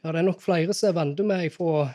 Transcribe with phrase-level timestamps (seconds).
[0.00, 1.90] Ja, det er nok flere som er vant med fra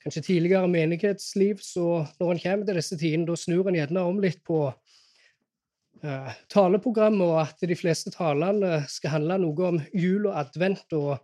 [0.00, 4.20] kanskje tidligere menighetsliv, så når en kommer til disse tidene, da snur en gjerne om
[4.22, 10.38] litt på uh, taleprogrammet, og at de fleste talene skal handle noe om jul og
[10.40, 10.86] advent.
[10.96, 11.18] og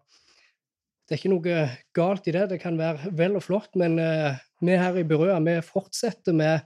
[1.09, 1.65] Det er ikke noe
[1.97, 5.41] galt i det, det kan være vel og flott, men uh, vi her i Berøa
[5.49, 6.61] vi fortsetter med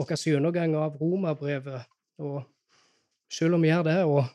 [0.00, 1.86] vår gjennomgang av Romerbrevet.
[2.18, 2.42] Og
[3.30, 4.26] selv om vi gjør det, og,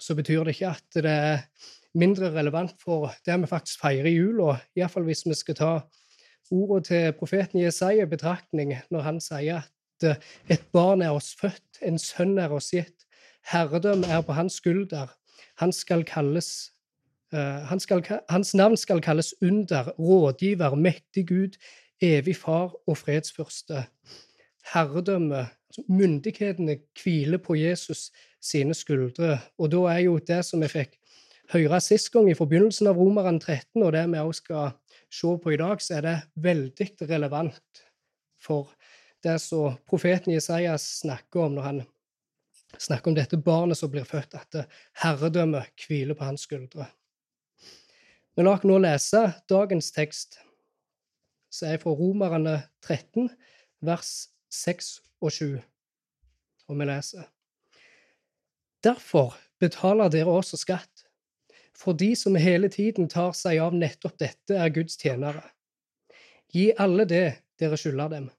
[0.00, 1.48] så betyr det ikke at det er
[1.98, 4.56] mindre relevant for det vi faktisk feirer i jula.
[4.76, 5.72] Iallfall hvis vi skal ta
[6.52, 10.20] ordet til profeten Jesaja i betraktning når han sier at eh,
[10.52, 13.06] et barn er oss født, en sønn er oss gitt.
[13.48, 15.10] Herredøm er på hans skulder.
[15.60, 16.72] Han skal kalles
[17.32, 21.54] Uh, han skal, hans navn skal kalles under, rådgiver, mektig Gud,
[22.02, 23.86] evig far og fredsfyrste.
[24.74, 29.38] Herredømme, altså myndighetene, hviler på Jesus sine skuldre.
[29.58, 30.98] Og da er jo det som vi fikk
[31.52, 34.70] høre sist gang i forbindelsen av Romeren 13, og det vi også skal
[35.12, 37.82] se på i dag, så er det veldig relevant
[38.42, 38.72] for
[39.22, 41.82] det som profeten Jesajas snakker om når han
[42.80, 44.64] snakker om dette barnet som blir født, at
[45.02, 46.88] herredømmet hviler på hans skuldre.
[48.36, 50.40] Men la oss nå lese dagens tekst,
[51.52, 53.28] som er fra Romerne 13,
[53.84, 54.12] vers
[54.52, 55.60] 6 og 7.
[56.70, 57.28] Og vi leser
[58.82, 60.91] Derfor betaler dere også skatt,
[61.76, 65.42] for de som hele tiden tar seg av nettopp dette, er Guds tjenere.
[66.52, 67.26] Gi alle det
[67.60, 68.30] dere skylder dem.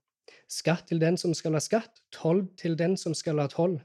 [0.47, 3.79] Skatt til den som skal ha skatt, toll til den som skal ha toll.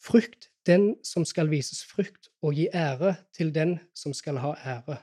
[0.00, 4.96] Frykt den som skal vises frykt, og gi ære til den som skal ha ære.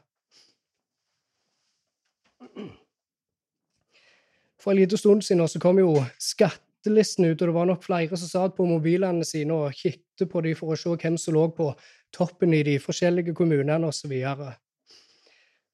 [4.61, 5.93] For en liten stund siden så kom jo
[6.81, 10.41] skattelisten ut, og det var nok flere som satt på mobilene sine og kikket på
[10.41, 11.69] dem for å se hvem som lå på
[12.11, 14.11] toppen i de forskjellige kommunene osv.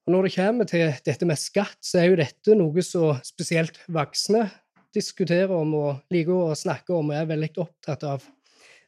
[0.08, 4.50] Når det kommer til dette med skatt, så er jo dette noe som spesielt voksne
[4.94, 8.24] diskuterer om og liker å snakke om og er veldig opptatt av.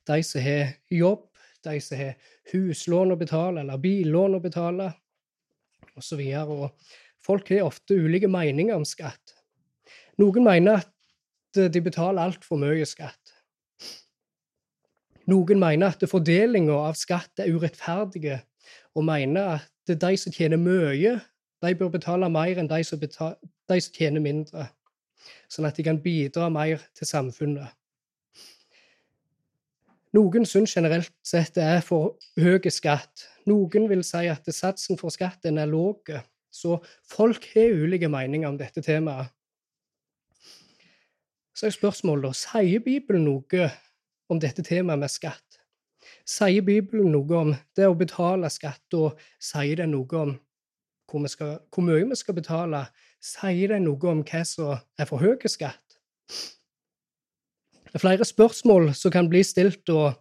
[0.07, 1.25] De som har jobb,
[1.63, 2.15] de som har
[2.51, 4.91] huslån å betale eller billån å betale
[5.95, 6.23] osv.
[7.23, 9.35] Folk har ofte ulike meninger om skatt.
[10.19, 10.95] Noen mener at
[11.55, 13.33] de betaler altfor mye skatt.
[15.29, 18.39] Noen mener at fordelinga av skatt er urettferdige,
[18.97, 21.19] og mener at de som tjener mye,
[21.61, 23.37] de bør betale mer enn de som, betaler,
[23.69, 24.69] de som tjener mindre,
[25.51, 27.75] sånn at de kan bidra mer til samfunnet.
[30.17, 33.27] Noen syns generelt sett det er for høy skatt.
[33.49, 36.01] Noen vil si at satsen for skatten er lav.
[36.49, 39.29] Så folk har ulike meninger om dette temaet.
[41.59, 43.65] Så er spørsmålet da, sier Bibelen noe
[44.31, 45.57] om dette temaet med skatt?
[46.23, 50.31] Sier Bibelen noe om det å betale skatt, og sier det noe om
[51.11, 52.85] hvor, skal, hvor mye vi skal betale?
[53.19, 55.99] Sier det noe om hva som er for høy skatt?
[57.89, 60.15] Det er flere spørsmål som kan bli stilt, og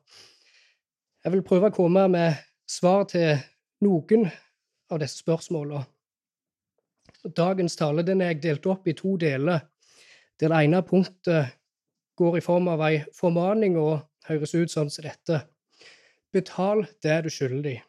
[1.23, 3.39] jeg vil prøve å komme med svar til
[3.87, 4.27] noen
[4.91, 5.87] av disse spørsmålene.
[7.31, 9.69] Dagens tale den er jeg delt opp i to deler.
[10.39, 11.57] Det ene punktet
[12.19, 15.43] går i form av ei formaning og høres ut sånn som dette.
[16.35, 17.81] Betal det du skylder.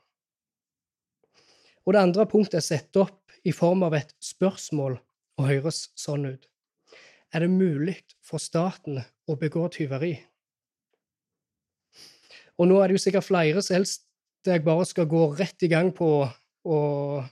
[1.85, 4.97] Og det andre punktet er satt opp i form av et spørsmål
[5.39, 6.49] og høres sånn ut.
[7.33, 8.99] Er det mulig for staten
[9.29, 10.15] å begå tyveri?
[12.59, 14.05] Og nå er det jo sikkert flere som helst
[14.47, 16.09] jeg bare skal gå rett i gang på,
[16.65, 17.25] og,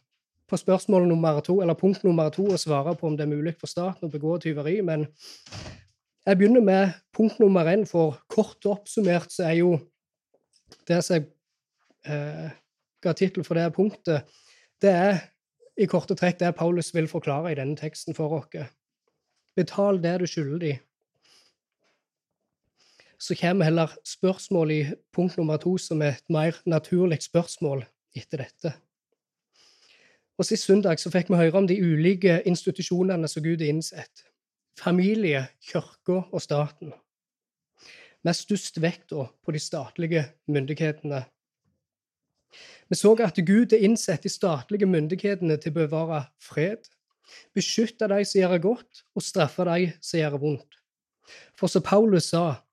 [0.48, 3.56] på spørsmål nummer to, eller punkt nummer to og svare på om det er mulig
[3.60, 4.80] for staten å begå tyveri.
[4.86, 5.08] Men
[6.28, 9.76] jeg begynner med punkt nummer én, for kort oppsummert så er jo
[10.88, 11.28] det som jeg
[12.08, 12.56] eh,
[13.04, 14.28] ga tittel for det punktet,
[14.82, 15.22] det er
[15.78, 18.68] i korte trekk det Paulus vil forklare i denne teksten for oss.
[19.58, 20.74] Betal det du skylder de.
[23.18, 27.86] Så kommer heller spørsmålet i punkt nummer to som er et mer naturlig spørsmål
[28.18, 28.74] etter dette.
[30.38, 34.24] Og Sist søndag så fikk vi høre om de ulike institusjonene som Gud har innsett.
[34.78, 36.94] Familie, kirka og staten
[38.28, 41.24] med størst vekt på de statlige myndighetene.
[42.90, 46.88] Vi så at Gud er innsett de statlige myndighetene til å bevare fred,
[47.56, 50.80] beskytte de som gjør godt, og straffe de som gjør vondt.
[51.60, 52.64] For som Paulus sa,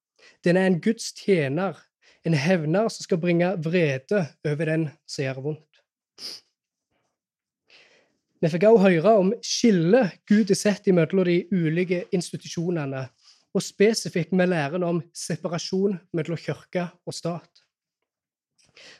[0.46, 1.78] den er en Guds tjener,
[2.24, 5.73] en hevner som skal bringe vrede over den som gjør vondt.
[8.44, 13.06] Vi fikk også høre om skillet Gud har sett mellom de ulike institusjonene
[13.56, 17.62] og spesifikt med læren om separasjon mellom kirke og stat.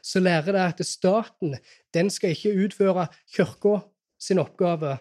[0.02, 1.56] så lærer det at staten
[1.92, 3.06] den skal ikke utføre
[3.36, 3.78] kirka
[4.18, 4.96] sin oppgave.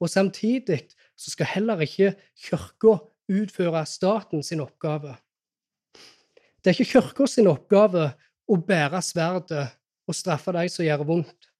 [0.00, 0.84] Og samtidig
[1.16, 2.98] så skal heller ikke kirka
[3.32, 5.16] utføre staten sin oppgave.
[6.62, 8.12] Det er ikke kirka sin oppgave
[8.46, 9.72] å bære sverdet
[10.06, 11.51] og straffe de som gjør vondt.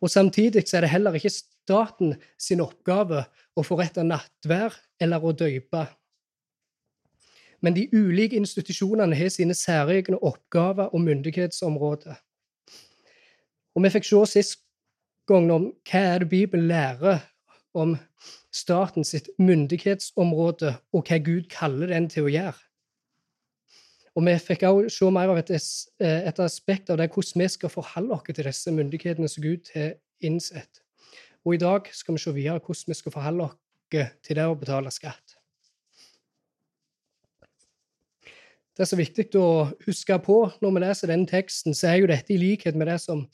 [0.00, 3.24] Og Samtidig er det heller ikke staten sin oppgave
[3.56, 5.86] å forrette nattvær eller å døype.
[7.60, 12.16] Men de ulike institusjonene har sine særegne oppgaver og myndighetsområder.
[13.74, 14.62] Og Vi fikk se sist
[15.28, 17.20] gang om hva er det Bibelen lærer
[17.74, 17.94] om
[18.52, 22.58] statens myndighetsområde, og hva Gud kaller den til å gjøre.
[24.20, 25.50] Og vi fikk også se mer av et,
[26.04, 29.70] eh, et aspekt av det hvordan vi skal forholde oss til disse myndighetene som Gud
[29.72, 30.82] har innsett.
[31.46, 33.56] Og i dag skal vi se videre hvordan vi skal forholde oss
[34.20, 35.38] til det å betale skatt.
[38.76, 42.12] Det er så viktig å huske på når vi leser denne teksten, så er jo
[42.12, 43.26] dette i likhet med, det som,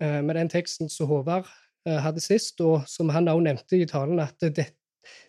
[0.00, 1.44] eh, med den teksten som Håvard
[1.86, 4.70] eh, hadde sist, og som han også nevnte i talen, at det,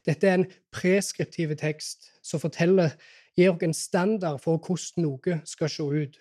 [0.07, 2.95] dette er en preskriptiv tekst som forteller
[3.39, 6.19] gir oss en standard for hvordan noe skal se ut.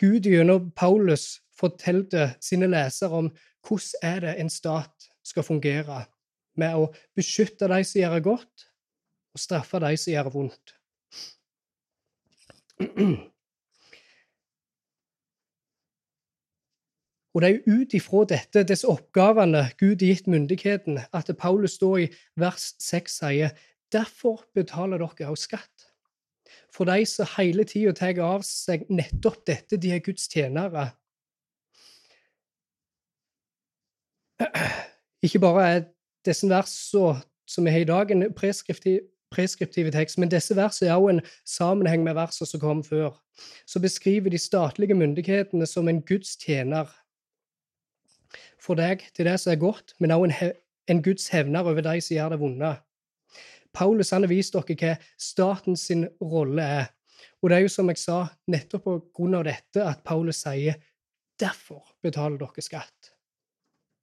[0.00, 3.30] Gud gjennom Paulus fortalte sine lesere om
[3.66, 6.04] hvordan er det en stat skal fungere,
[6.58, 8.64] med å beskytte de som gjør det godt,
[9.32, 10.74] og straffe de som gjør det vondt.
[17.32, 21.96] Og det er ut ifra dette, disse oppgavene Gud har gitt myndigheten, at Paulus står
[22.02, 23.54] i vers 6 sier
[23.92, 25.81] derfor betaler dere også skatt
[26.72, 30.90] for de som hele tida tar av seg nettopp dette, de er Guds tjenere.
[35.22, 35.84] Ikke bare er
[36.26, 39.00] disse versene som vi har i dag, en preskriptiv,
[39.32, 43.14] preskriptiv tekst, men disse versene er også en sammenheng med versene som kom før.
[43.66, 46.90] Så beskriver de statlige myndighetene som en Guds tjener
[48.62, 50.52] for deg til det som er godt, men også en,
[50.88, 52.74] en Guds hevner over de som gjør det vonde.
[53.72, 55.88] Paulus han har vist dere hva statens
[56.20, 56.90] rolle er.
[57.42, 60.78] Og det er jo som jeg sa, nettopp på grunn av dette at Paulus sier
[61.40, 63.12] derfor betaler dere skatt.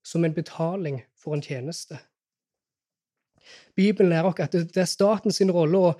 [0.03, 1.99] Som en betaling for en tjeneste.
[3.75, 5.93] Bibelen lærer oss at det er statens rolle å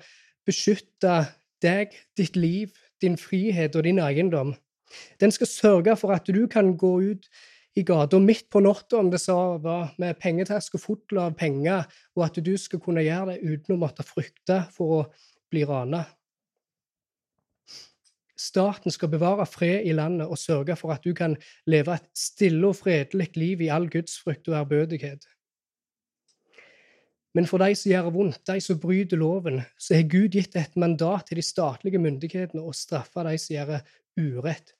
[0.46, 1.14] beskytte
[1.62, 4.54] deg, ditt liv, din frihet og din eiendom.
[5.20, 7.28] Den skal sørge for at du kan gå ut
[7.74, 11.86] i gata midt på natta, om det så var med pengetaske full av penger,
[12.16, 15.02] og at du skal kunne gjøre det uten å måtte frykte for å
[15.52, 16.04] bli rana.
[18.40, 21.36] Staten skal bevare fred i landet og sørge for at du kan
[21.68, 25.26] leve et stille og fredelig liv i all gudsfrykt og ærbødighet.
[27.36, 30.74] Men for de som gjør vondt, de som bryter loven, så har Gud gitt et
[30.74, 33.76] mandat til de statlige myndighetene å straffe de som gjør
[34.18, 34.74] urett,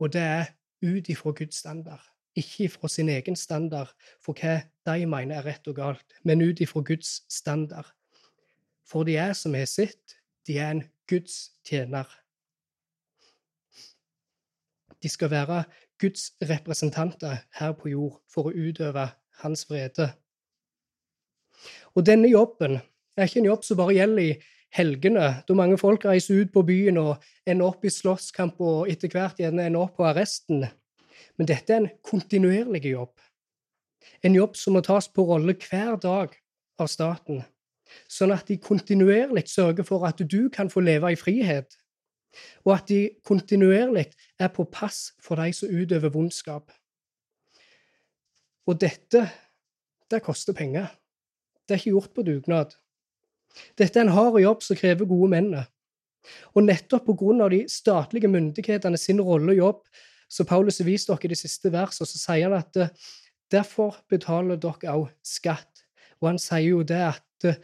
[0.00, 0.54] og det er
[0.86, 3.92] ut ifra Guds standard ikke fra sin egen standard
[4.22, 7.92] for hva de mener er rett og galt, men ut ifra Guds standard.
[8.88, 12.08] For de er som har sitt, de er en Guds tjener.
[15.02, 15.64] De skal være
[16.00, 19.08] Guds representanter her på jord for å utøve
[19.42, 20.12] hans vrede.
[21.94, 22.80] Og denne jobben
[23.16, 24.36] er ikke en jobb som bare gjelder i
[24.72, 29.12] helgene, da mange folk reiser ut på byen og ender opp i slåsskamp og etter
[29.12, 30.64] hvert gjerne ender opp på arresten.
[31.38, 33.14] Men dette er en kontinuerlig jobb.
[34.22, 36.34] En jobb som må tas på rolle hver dag
[36.80, 37.42] av staten,
[38.10, 41.76] sånn at de kontinuerlig sørger for at du kan få leve i frihet,
[42.64, 44.08] og at de kontinuerlig
[44.40, 46.72] er på pass for de som utøver vondskap.
[48.66, 49.26] Og dette,
[50.10, 50.88] det koster penger.
[51.66, 52.74] Det er ikke gjort på dugnad.
[53.78, 55.52] Dette er en hard jobb som krever gode menn.
[56.54, 59.80] Og nettopp på grunn av de statlige myndighetene sin rolle og jobb,
[60.32, 62.92] så Paulus har vist dere de siste versene, så sier han at eh,
[63.52, 65.82] derfor betaler dere også skatt.
[66.22, 67.58] Og han sier jo det at eh,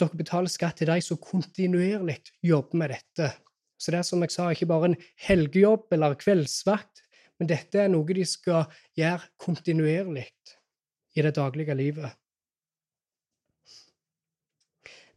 [0.00, 3.30] dere betaler skatt til de som kontinuerlig jobber med dette.
[3.80, 7.00] Så det er som jeg sa, ikke bare en helgejobb eller kveldsvakt,
[7.40, 8.68] men dette er noe de skal
[8.98, 10.28] gjøre kontinuerlig
[11.14, 12.12] i det daglige livet.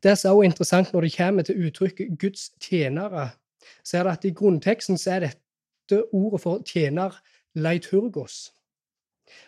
[0.03, 3.29] Det er så interessant når det kommer til uttrykket 'Guds tjenere',
[3.83, 5.46] så er det at i grunnteksten så er dette
[5.87, 7.19] brukte ordet for tjener
[7.55, 8.53] leiturgos.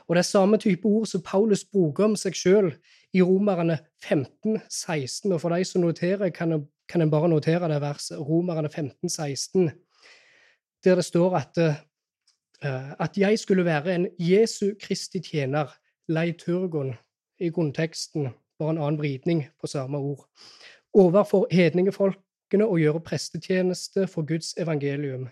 [0.08, 2.74] Og det er samme type ord som Paulus bruker om seg sjøl
[3.13, 5.31] i Romerne 15, 16.
[5.31, 9.72] Og for de som noterer, kan, kan en bare notere det verset, Romerne 15, 16,
[10.84, 15.67] der det står at, uh, at jeg skulle være en Jesu Kristi tjener,
[16.08, 16.96] leiturgon,
[17.39, 20.25] i grunnteksten, bare en annen vridning på samme ord,
[20.93, 25.29] overfor hedningefolkene og gjøre prestetjeneste for Guds evangelium.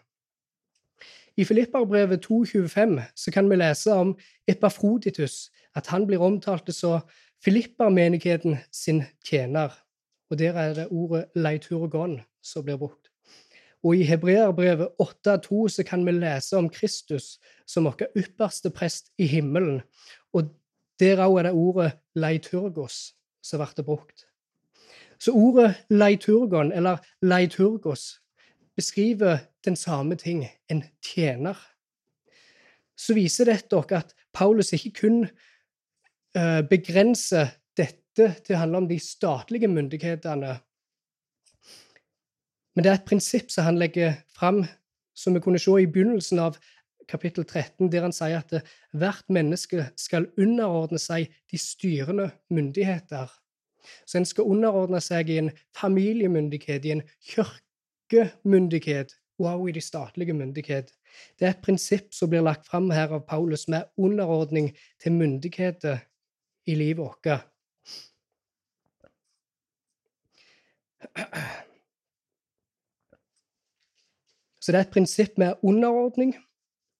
[1.38, 4.18] I Filipperbrevet 2,25 så kan vi lese om
[4.48, 7.00] Epafroditus, at han blir omtalt som
[7.46, 9.70] Filippermenigheten sin tjener.
[10.30, 13.12] Og der er det ordet leiturgon som blir brukt.
[13.84, 19.28] Og i Hebreerbrevet 8,2 så kan vi lese om Kristus som vår ypperste prest i
[19.28, 19.82] himmelen.
[20.34, 20.50] Og
[21.00, 23.14] der òg er det ordet leiturgos
[23.44, 24.26] som blir brukt.
[25.20, 28.20] Så ordet leiturgon, eller leiturgos,
[28.76, 29.38] beskriver
[29.68, 31.58] den samme ting en tjener.
[32.98, 38.90] Så viser dette dere at Paulus ikke kun uh, begrenser dette til å handle om
[38.90, 40.56] de statlige myndighetene,
[42.78, 44.60] men det er et prinsipp som han legger fram,
[45.18, 46.60] som vi kunne se i begynnelsen av
[47.10, 48.54] kapittel 13, der han sier at
[48.94, 53.32] hvert menneske skal underordne seg de styrende myndigheter.
[54.06, 60.34] Så en skal underordne seg i en familiemyndighet, i en kirkemyndighet også i de statlige
[60.34, 60.92] myndighet.
[61.40, 66.02] Det er et prinsipp som blir lagt fram her av Paulus, med underordning til myndigheter
[66.68, 67.28] i livet vårt.
[74.60, 76.36] Så det er et prinsipp med underordning,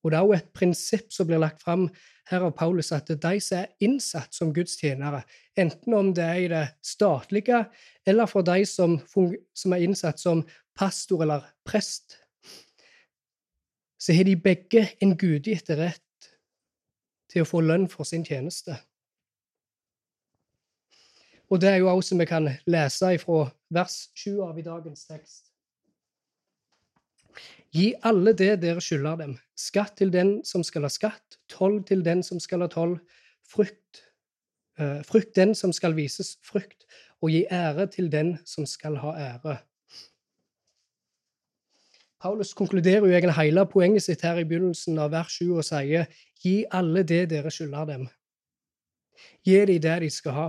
[0.02, 1.88] og det er også et prinsipp som blir lagt fram
[2.30, 5.22] her av Paulus, at de som er innsatt som Guds tjenere,
[5.58, 7.64] enten om det er i det statlige,
[8.06, 10.44] eller for de som, som er innsatt som
[10.78, 12.17] pastor eller prest,
[13.98, 16.30] så har de begge en gudgitt rett
[17.28, 18.76] til å få lønn for sin tjeneste.
[21.48, 25.06] Og det er jo også som vi kan lese fra vers 7 av i dagens
[25.08, 25.48] tekst.
[27.72, 32.04] Gi alle det dere skylder dem, skatt til den som skal ha skatt, toll til
[32.04, 32.96] den som skal ha toll,
[33.48, 34.04] frukt,
[34.80, 36.86] uh, frukt den som skal vises frukt,
[37.20, 39.58] og gi ære til den som skal ha ære.
[42.20, 46.08] Paulus konkluderer jo egentlig hele poenget sitt her i begynnelsen av vers 7 og sier
[46.42, 48.08] gi alle det dere skylder dem.
[49.46, 50.48] Gi dem det de skal ha.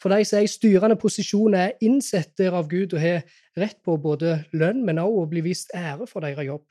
[0.00, 3.22] For de som er i styrende posisjon, er innsett der av Gud og har
[3.56, 6.64] rett på både lønn, men også å bli vist ære for deres jobb.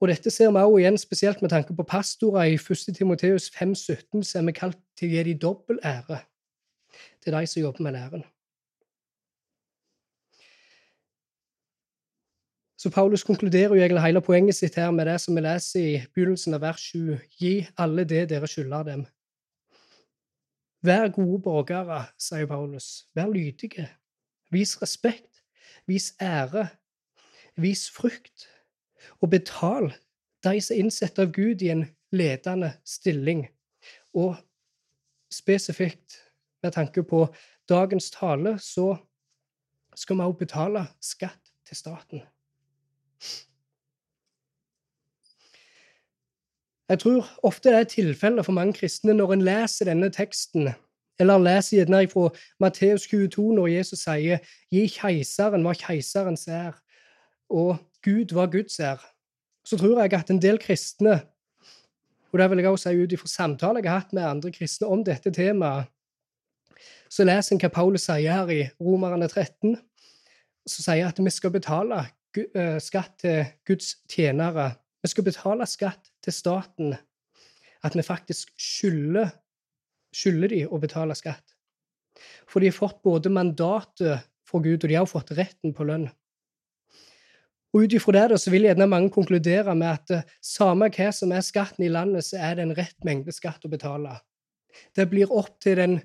[0.00, 2.48] Og Dette ser vi også igjen spesielt med tanke på pastorer.
[2.48, 2.96] I 1.
[2.96, 6.22] Timoteus 5,17 så er kalt til å gi dem dobbel ære
[7.20, 8.24] til de som jobber med læren.
[12.80, 15.96] Så Paulus konkluderer jo egentlig hele poenget sitt her med det som vi leser i
[16.14, 17.18] begynnelsen av vers 7.
[17.36, 19.02] Gi alle det dere skylder dem.
[20.80, 23.04] Vær gode borgere, sier Paulus.
[23.14, 23.84] Vær lydige.
[24.48, 25.42] Vis respekt.
[25.86, 26.70] Vis ære.
[27.60, 28.48] Vis frukt.
[29.20, 29.92] Og betal
[30.40, 31.84] de som er innsatt av Gud i en
[32.16, 33.44] ledende stilling.
[34.16, 34.40] Og
[35.28, 36.16] spesifikt
[36.62, 37.26] med tanke på
[37.68, 38.96] dagens tale, så
[39.94, 42.28] skal vi også betale skatt til staten.
[46.90, 50.72] Jeg tror ofte det er tilfellet for mange kristne når en leser denne teksten,
[51.20, 54.38] eller leser gjerne fra Matteus 22 når Jesus sier
[54.72, 56.80] 'Gi keiseren hva keiserens er',
[57.50, 59.06] og 'Gud hva Guds er'.
[59.64, 61.20] Så tror jeg at en del kristne,
[62.32, 64.86] og det vil jeg også si ut ifra samtaler jeg har hatt med andre kristne
[64.86, 65.84] om dette temaet,
[67.10, 69.76] så leser en hva Paulus sier her i Romerne 13,
[70.66, 72.06] som sier at vi skal betale
[72.80, 74.70] skatt til Guds tjenere
[75.00, 76.94] vi skal betale skatt til staten.
[77.84, 79.30] At vi faktisk skylder,
[80.12, 81.56] skylder de å betale skatt.
[82.50, 86.10] For de har fått både mandatet fra Gud, og de har fått retten på lønn.
[87.70, 91.30] Og Ut ifra det så vil gjerne mange konkludere med at eh, samme hva som
[91.32, 94.16] er skatten i landet, så er det en rett mengde skatt å betale.
[94.98, 96.00] Det blir opp til, den,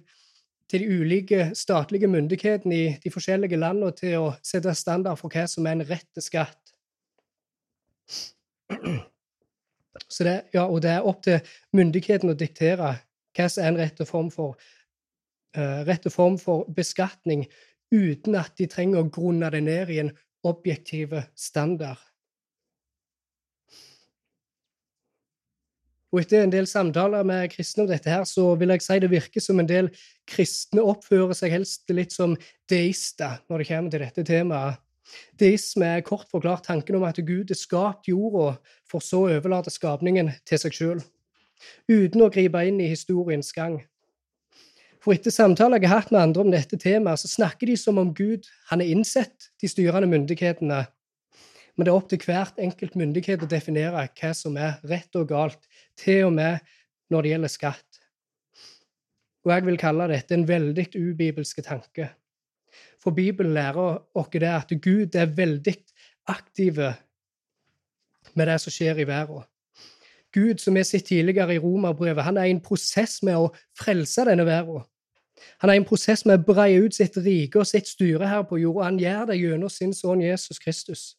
[0.70, 5.46] til de ulike statlige myndighetene i de forskjellige landene til å sette standard for hva
[5.50, 6.74] som er en rett skatt.
[10.08, 11.40] Så det, ja, og det er opp til
[11.74, 12.96] myndigheten å diktere
[13.36, 14.58] hva som er en rett form for,
[15.58, 17.46] uh, rette form for beskatning,
[17.94, 20.12] uten at de trenger å grunne det ned i en
[20.46, 22.02] objektiv standard.
[26.16, 29.10] Og etter en del samtaler med kristne om dette, her, så vil jeg si det
[29.12, 29.90] virker som en del
[30.32, 32.38] kristne oppfører seg helst litt som
[32.72, 34.80] deister når det kommer til dette temaet.
[35.36, 38.56] Deisme er kort forklart tanken om at Gud har skapt jorda
[38.90, 41.04] for så å overlate skapningen til seg sjøl,
[41.92, 43.82] uten å gripe inn i historiens gang.
[45.04, 48.00] For etter samtaler jeg har hatt med andre om dette temaet, så snakker de som
[48.02, 50.86] om Gud han er innsett de styrende myndighetene.
[51.76, 55.28] Men det er opp til hvert enkelt myndighet å definere hva som er rett og
[55.30, 55.60] galt,
[56.00, 56.64] til og med
[57.12, 58.02] når det gjelder skatt.
[59.46, 62.10] Og jeg vil kalle dette en veldig ubibelske tanke.
[63.04, 65.76] For Bibelen lærer oss det at Gud er veldig
[66.32, 66.80] aktiv
[68.34, 69.44] med det som skjer i verden.
[70.36, 73.52] Gud, som vi har sett tidligere i Romerbrevet, han er i en prosess med å
[73.80, 74.84] frelse denne verden.
[75.62, 78.44] Han er i en prosess med å breie ut sitt rike og sitt styre her
[78.48, 78.90] på jorda.
[78.90, 81.14] Han gjør det gjennom sin sønn Jesus Kristus.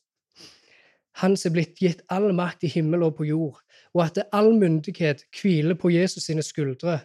[1.22, 3.60] Han som er blitt gitt all makt i himmel og på jord,
[3.96, 6.98] og at all myndighet hviler på Jesus sine skuldre.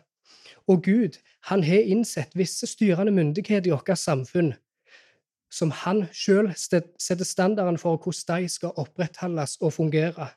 [0.68, 4.53] Og Gud, han har innsett visse styrende myndigheter i vårt samfunn,
[5.51, 10.30] som han sjøl setter standarden for hvordan de skal opprettholdes og fungere.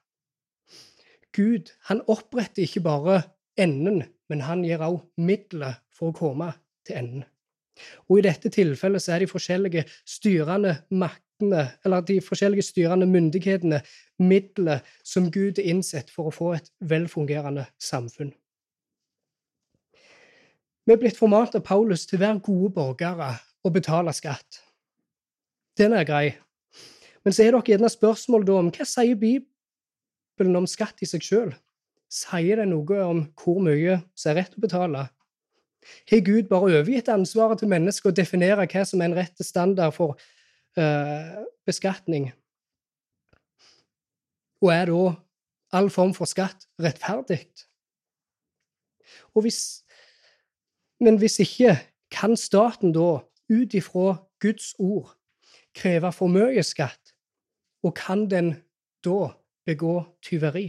[1.35, 3.23] Gud han oppretter ikke bare
[3.59, 6.53] enden, men han gir også midler for å komme
[6.87, 7.25] til enden.
[8.07, 10.77] Og I dette tilfellet så er de forskjellige styrende
[11.45, 13.83] maktene, eller de forskjellige styrende myndighetene,
[14.19, 18.33] midler som Gud er innsett for å få et velfungerende samfunn.
[20.87, 24.61] Vi er blitt formalt av Paulus til å være gode borgere og betale skatt.
[25.79, 26.35] Den er grei.
[27.25, 31.25] Men så er dere gjerne spørsmål da om hva sier Bibelen om skatt i seg
[31.25, 31.55] sjøl,
[32.13, 35.09] sier det noe om hvor mye som er rett å betale?
[36.11, 39.97] Har Gud bare overgitt ansvaret til mennesket å definere hva som er en rett standard
[39.97, 40.17] for
[40.81, 42.31] uh, beskatning?
[44.65, 45.15] Og er da
[45.75, 47.47] all form for skatt rettferdig?
[49.35, 49.83] Hvis,
[51.03, 51.77] men hvis ikke,
[52.15, 55.17] kan staten da, ut ifra Guds ord,
[55.75, 57.13] kreve for mye skatt?
[57.85, 58.55] Og kan den
[59.05, 59.35] da
[59.67, 60.69] begå tyveri.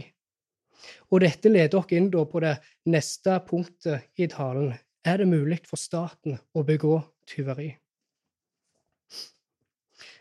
[1.10, 2.56] Og dette leder dere inn på det
[2.90, 4.74] neste punktet i talen.
[5.06, 6.98] Er det mulig for staten å begå
[7.30, 7.70] tyveri?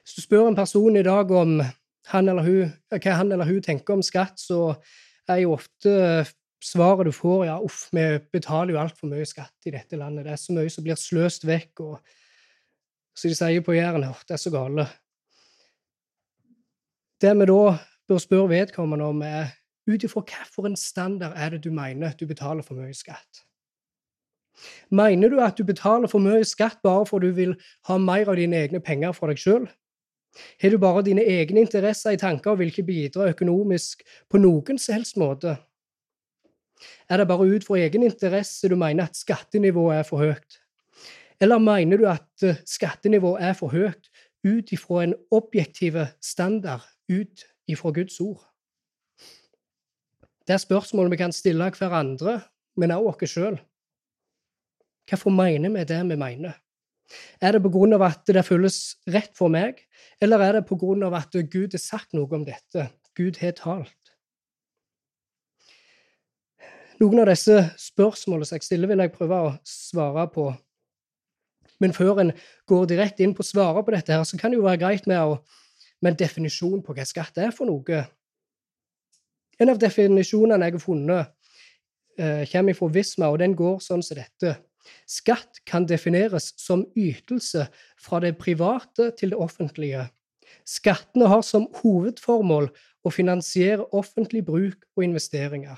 [0.06, 1.60] Hvis du spør en person i dag om
[2.12, 4.76] han hun, hva han eller hun tenker om skatt, så
[5.28, 6.26] er jo ofte
[6.62, 10.28] svaret du får, ja, uff, vi betaler jo altfor mye skatt i dette landet.
[10.28, 11.82] Det er så mye som blir sløst vekk.
[11.82, 14.86] og Så de sier på Jæren det er så gale.
[17.22, 19.56] Det vi da bør spørre vedkommende om, er
[19.90, 23.42] ut ifra hvilken standard er det du mener du betaler for mye skatt?
[24.90, 27.56] Mener du at du betaler for mye skatt bare for du vil
[27.90, 29.66] ha mer av dine egne penger for deg sjøl?
[30.62, 34.80] Har du bare dine egne interesser i tanker og vil ikke bidra økonomisk på noen
[34.82, 35.56] som helst måte?
[37.10, 40.60] Er det bare ut fra egen interesse du mener at skattenivået er for høyt?
[41.42, 44.10] Eller mener du at eh, skattenivået er for høyt
[44.46, 48.44] ut ifra en objektiv standard ut ifra Guds ord.
[50.48, 52.42] Det er spørsmål vi kan stille hverandre,
[52.78, 53.58] men også oss sjøl.
[55.10, 56.54] Hvorfor mener vi det vi mener?
[57.42, 59.84] Er det av at det føles rett for meg,
[60.22, 62.90] eller er det av at Gud har sagt noe om dette?
[63.16, 63.94] Gud har talt.
[67.00, 70.54] Noen av disse spørsmålene som jeg stiller, vil jeg prøve å svare på.
[71.84, 72.32] Men før en
[72.72, 75.08] går direkte inn på å svare på dette, her, så kan det jo være greit
[75.12, 75.40] med å
[76.02, 78.04] med en definisjon på hva skatt er for noe.
[79.60, 81.32] En av definisjonene jeg har funnet,
[82.20, 84.58] eh, kommer fra Visma, og den går sånn som dette.
[85.10, 87.68] Skatt kan defineres som ytelse
[88.02, 90.08] fra det private til det offentlige.
[90.66, 92.70] Skattene har som hovedformål
[93.06, 95.78] å finansiere offentlig bruk og investeringer.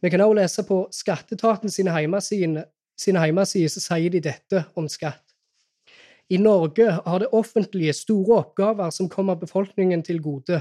[0.00, 2.68] Vi kan også lese på Skatteetaten sine hjemmesider,
[3.68, 5.24] så sier de dette om skatt.
[6.30, 10.60] I Norge har det offentlige store oppgaver som kommer befolkningen til gode.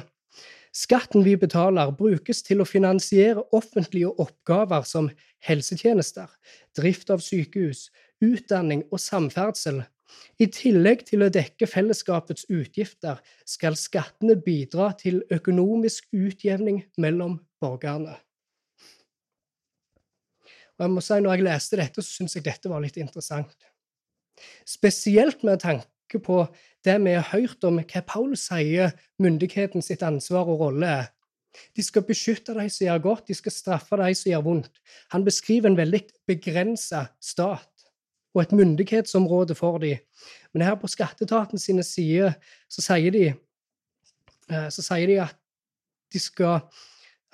[0.80, 5.10] Skatten vi betaler, brukes til å finansiere offentlige oppgaver som
[5.44, 6.30] helsetjenester,
[6.78, 7.90] drift av sykehus,
[8.24, 9.82] utdanning og samferdsel.
[10.40, 18.16] I tillegg til å dekke fellesskapets utgifter skal skattene bidra til økonomisk utjevning mellom borgerne.
[20.80, 23.68] Og jeg må si, når jeg leste dette, så syntes jeg dette var litt interessant.
[24.64, 26.42] Spesielt med tanke på
[26.86, 31.10] det vi har hørt om hva Paul sier myndigheten sitt ansvar og rolle er.
[31.76, 34.82] De skal beskytte de som gjør godt, de skal straffe de som gjør vondt.
[35.14, 37.70] Han beskriver en veldig begrensa stat
[38.34, 39.98] og et myndighetsområde for dem.
[40.54, 42.34] Men her på skatteetaten sine sider
[42.70, 43.26] så sier de,
[44.50, 45.36] eh, så sier de at,
[46.14, 46.62] de skal,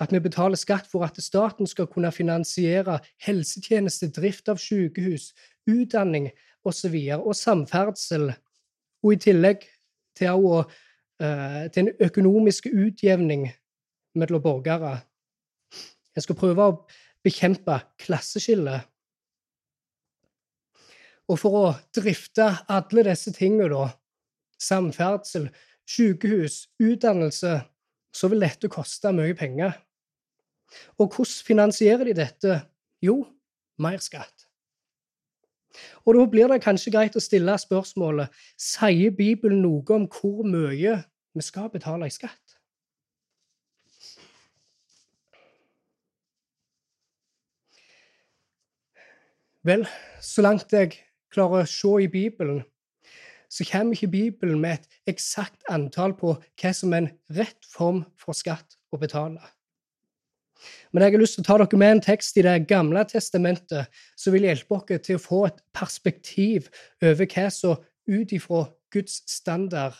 [0.00, 5.32] at vi betaler skatt for at staten skal kunne finansiere helsetjeneste, drift av sykehus,
[5.66, 6.30] utdanning,
[6.64, 6.96] osv.
[7.14, 8.32] Og, og samferdsel.
[9.06, 9.62] Og i tillegg
[10.18, 10.64] til, å,
[11.22, 13.46] uh, til en økonomisk utjevning
[14.18, 14.96] mellom borgere.
[16.16, 16.76] Jeg skal prøve å
[17.22, 18.88] bekjempe klasseskillet.
[21.26, 21.64] Og for å
[21.94, 23.88] drifte alle disse tingene, da,
[24.62, 25.48] samferdsel,
[25.86, 27.58] sykehus, utdannelse,
[28.16, 29.74] så vil dette koste mye penger.
[30.98, 32.60] Og hvordan finansierer de dette?
[33.04, 33.20] Jo,
[33.82, 34.35] mer skatt.
[36.04, 41.00] Og da blir det kanskje greit å stille spørsmålet sier Bibelen noe om hvor mye
[41.36, 42.56] vi skal betale i skatt?
[49.66, 49.82] Vel,
[50.22, 50.92] så langt jeg
[51.34, 52.60] klarer å se i Bibelen,
[53.50, 58.04] så kommer ikke Bibelen med et eksakt antall på hva som er en rett form
[58.20, 59.42] for skatt å betale.
[60.92, 63.92] Men jeg har lyst til å ta dere med en tekst i Det gamle testamentet
[64.16, 66.70] som vil hjelpe dere til å få et perspektiv
[67.02, 69.98] over hva som ut ifra Guds standard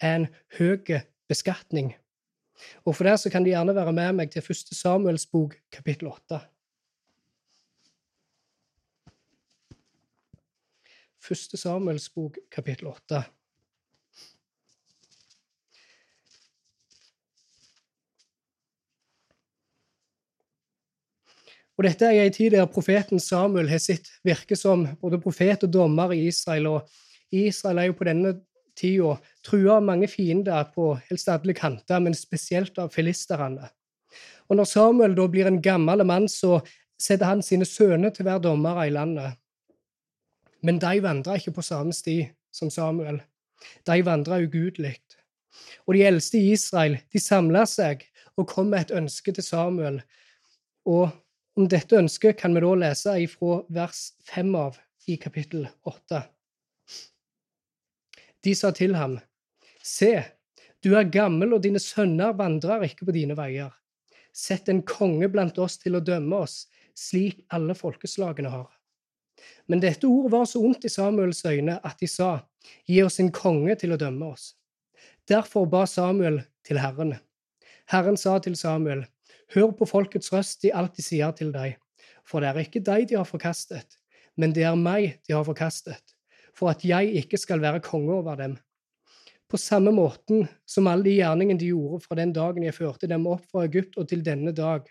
[0.00, 0.28] er en
[0.58, 1.92] høy beskatning.
[2.86, 4.74] Og For det så kan de gjerne være med meg til 1.
[4.76, 6.40] Samuels bok, kapittel 8.
[11.22, 11.58] 1.
[11.58, 13.22] Samuels bok, kapittel 8.
[21.82, 25.70] Og Dette er en tid der profeten Samuel har sitt virke som både profet og
[25.74, 26.66] dommer i Israel.
[26.66, 26.88] og
[27.32, 28.30] Israel er jo på denne
[28.78, 33.66] tida trua av mange fiender på helst alle kanter, men spesielt av filisterne.
[34.48, 36.60] Og Når Samuel da blir en gammel mann, så
[37.00, 39.34] setter han sine sønner til å være dommere i landet.
[40.62, 43.18] Men de vandra ikke på samme sti som Samuel.
[43.82, 45.00] De vandra ugudelig.
[45.88, 49.98] Og de eldste i Israel de samla seg og kom med et ønske til Samuel.
[50.86, 51.10] Og
[51.58, 54.78] om dette ønsket kan vi da lese ifra vers 5 av
[55.10, 56.22] i kapittel 8.
[58.42, 59.18] De sa til ham,
[59.82, 60.14] Se,
[60.82, 63.72] du er gammel, og dine sønner vandrer ikke på dine veier.
[64.32, 68.70] Sett en konge blant oss til å dømme oss, slik alle folkeslagene har.
[69.66, 72.40] Men dette ordet var så ondt i Samuels øyne at de sa,
[72.86, 74.52] Gi oss en konge til å dømme oss.
[75.26, 77.16] Derfor ba Samuel til Herren.
[77.90, 79.02] Herren sa til Samuel,
[79.52, 81.76] Hør på folkets røst de sier til deg,
[82.24, 83.98] for det er ikke deg de har forkastet,
[84.40, 86.14] men det er meg de har forkastet,
[86.56, 88.56] for at jeg ikke skal være konge over dem.
[89.52, 93.26] På samme måten som alle de gjerningene de gjorde fra den dagen jeg førte dem
[93.28, 94.88] opp fra Egypt og til denne dag,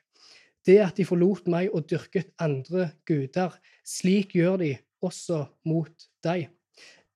[0.69, 3.55] det at de forlot meg og dyrket andre guder.
[3.81, 6.51] Slik gjør de også mot deg.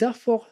[0.01, 0.47] Derfor,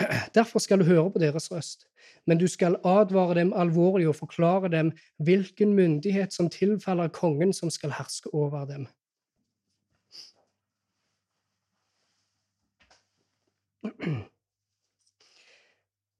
[0.36, 1.84] derfor skal du høre på deres røst,
[2.28, 4.92] men du skal advare dem alvorlig og forklare dem
[5.24, 8.84] hvilken myndighet som tilfaller kongen som skal herske over dem.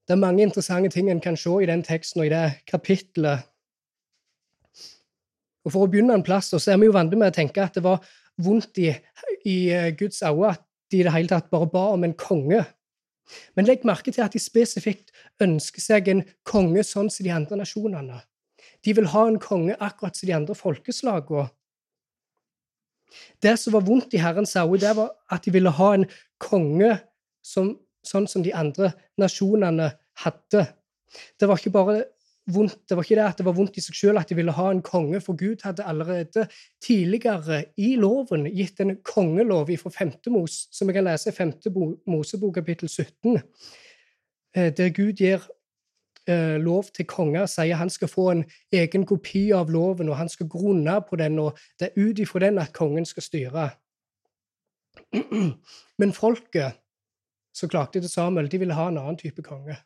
[0.09, 3.45] Det er mange interessante ting en kan se i den teksten og i det kapitlet.
[5.65, 7.77] og For å begynne en plass, så er vi jo vant med å tenke at
[7.77, 8.01] det var
[8.41, 8.89] vondt i,
[9.45, 12.63] i eh, Guds øyne at de i det hele tatt bare ba om en konge.
[13.55, 15.13] Men legg merke til at de spesifikt
[15.43, 18.21] ønsker seg en konge sånn som de andre nasjonene.
[18.85, 21.49] De vil ha en konge akkurat som de andre folkeslagene.
[23.41, 26.05] Det som var vondt i Herrens øyne, det var at de ville ha en
[26.41, 26.91] konge
[27.41, 27.73] som,
[28.05, 29.89] sånn som de andre nasjonene
[30.23, 30.65] hadde.
[31.39, 32.03] Det var ikke bare
[32.53, 34.53] vondt, det var ikke det at det var vondt i seg selv at de ville
[34.55, 36.47] ha en konge, for Gud hadde allerede
[36.83, 40.11] tidligere i loven gitt en kongelov fra 5.
[40.33, 41.53] Mos, som jeg kan lese i 5.
[42.07, 43.41] Mosebok kapittel 17,
[44.55, 45.45] eh, der Gud gir
[46.27, 50.29] eh, lov til konger, sier han skal få en egen kopi av loven, og han
[50.29, 53.69] skal grunne på den, og det er ut ifra den at kongen skal styre.
[55.99, 56.79] Men folket
[57.55, 59.77] som klagde til Samuel, de ville ha en annen type konge.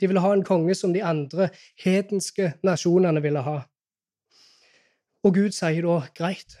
[0.00, 1.50] De ville ha en konge som de andre
[1.82, 3.58] hedenske nasjonene ville ha.
[5.24, 6.56] Og Gud sier da greit,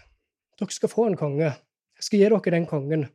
[0.60, 1.48] dere skal få en konge.
[1.96, 3.06] Jeg skal gi dere den kongen.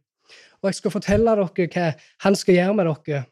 [0.62, 1.90] Og jeg skal fortelle dere hva
[2.26, 3.26] han skal gjøre med dere.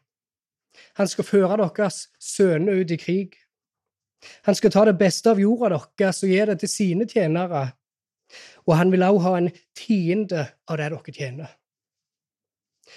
[0.98, 3.34] Han skal føre deres sønner ut i krig.
[4.46, 7.66] Han skal ta det beste av jorda deres og gi det til sine tjenere.
[8.66, 11.50] Og han vil også ha en tiende av det dere tjener.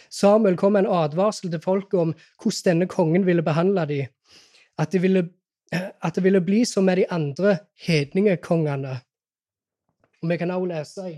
[0.10, 4.14] Samuel kom med en advarsel til folket om hvordan denne kongen ville behandle dem.
[4.78, 5.28] At det ville,
[6.06, 9.00] at det ville bli som med de andre hedningekongene.
[10.22, 11.18] Og Vi kan også lese i,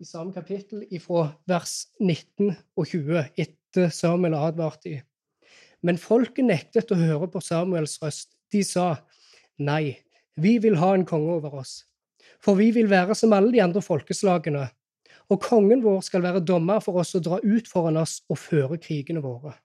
[0.00, 5.04] i samme kapittel fra vers 19 og 20, etter Samuel advarte dem.
[5.82, 8.32] Men folket nektet å høre på Samuels røst.
[8.52, 8.96] De sa,
[9.58, 9.96] Nei,
[10.36, 11.84] vi vil ha en konge over oss.
[12.42, 14.66] For vi vil være som alle de andre folkeslagene,
[15.30, 18.78] og kongen vår skal være dommer for oss og dra ut foran oss og føre
[18.78, 19.56] krigene våre.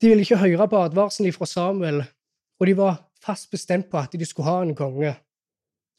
[0.00, 2.02] De ville ikke høre på advarselen fra Samuel,
[2.60, 5.14] og de var fast bestemt på at de skulle ha en konge.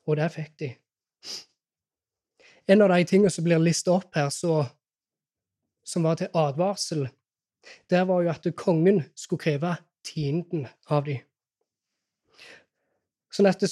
[0.06, 0.70] Og det fikk de.
[2.70, 4.64] En av de tingene som blir listet opp her, så,
[5.86, 7.08] som var til advarsel,
[7.90, 9.74] det var jo at kongen skulle kreve
[10.06, 11.24] tienden av dem.
[13.34, 13.66] Sånn at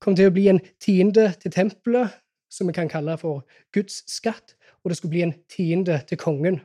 [0.00, 2.16] kom til å bli en tiende til tempelet,
[2.50, 6.60] som vi kan kalle for Guds skatt, og det skulle bli en tiende til kongen.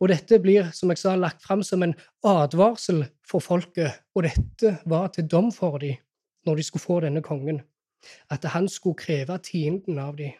[0.00, 1.94] Og dette blir, som jeg sa, lagt fram som en
[2.26, 6.00] advarsel for folket, og dette var til dom for dem
[6.44, 7.62] når de skulle få denne kongen.
[8.30, 10.32] at han skulle kreve tienden av dem.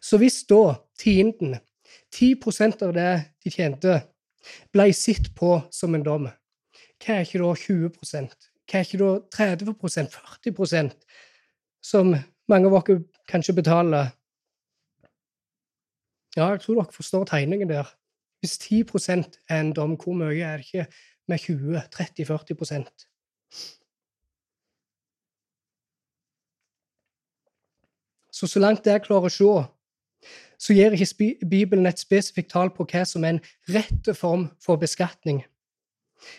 [0.00, 1.56] Så hvis da tienden,
[2.14, 3.12] 10% av det
[3.44, 4.00] de tjente,
[4.72, 6.26] ble sett på som en dom,
[7.02, 7.94] hva er ikke da 20
[8.72, 9.74] Hva er ikke da 30
[10.48, 10.94] 40%
[11.84, 12.14] som
[12.48, 14.14] mange av dere kanskje betaler?
[16.36, 17.90] Ja, jeg tror dere forstår tegningen der.
[18.40, 18.80] Hvis 10
[19.50, 20.86] er en dom, hvor mye er det ikke
[21.28, 22.88] med 20, 30, 40%
[28.32, 29.52] Så så langt jeg klarer å se,
[30.58, 34.80] så gir ikke Bibelen et spesifikt tall på hva som er en rette form for
[34.80, 35.44] beskatning.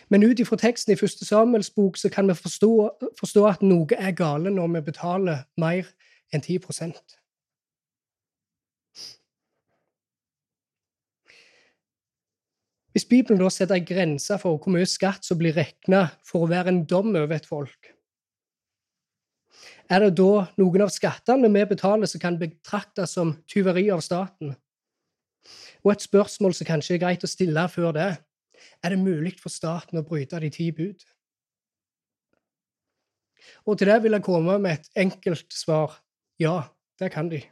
[0.08, 2.70] Men ut ifra teksten i første Samuels bok så kan vi forstå,
[3.18, 5.90] forstå at noe er gale når vi betaler mer
[6.32, 7.20] enn 10%
[12.94, 16.50] Hvis Bibelen da setter en grense for hvor mye skatt som blir regna for å
[16.52, 17.88] være en dom over et folk,
[19.90, 24.54] er det da noen av skattene vi betaler som kan betraktes som tyveri av staten?
[25.82, 28.12] Og et spørsmål som kanskje er greit å stille før det,
[28.82, 31.04] er det mulig for staten å bryte de ti bud?
[33.66, 35.98] Og til det vil jeg komme med et enkelt svar.
[36.40, 36.62] Ja,
[37.00, 37.42] det kan de.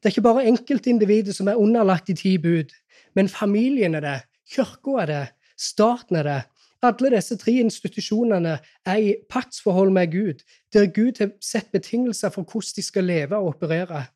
[0.00, 2.72] Det er ikke bare enkeltindividet som er underlagt de ti bud,
[3.14, 5.24] men familien er det, kirka er det,
[5.60, 6.40] staten er det.
[6.82, 8.54] Alle disse tre institusjonene
[8.88, 10.40] er i paktsforhold med Gud,
[10.72, 14.06] der Gud har sett betingelser for hvordan de skal leve og operere.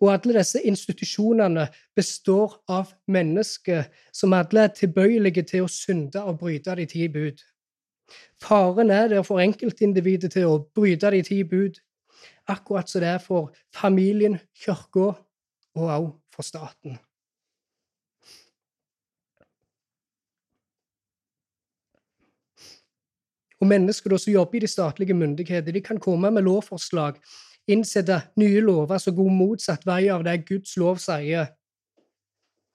[0.00, 6.40] Og alle disse institusjonene består av mennesker som alle er tilbøyelige til å synde og
[6.42, 7.38] bryte de ti bud.
[8.42, 11.78] Faren er der for enkeltindividet til å bryte de ti bud,
[12.50, 15.12] akkurat som det er for familien, kirka
[15.78, 16.98] og også for staten.
[23.62, 27.20] Og Mennesker som jobber i de statlige myndigheter, de kan komme med lovforslag,
[27.70, 31.52] innsette nye lover som går motsatt vei av det Guds lov sier.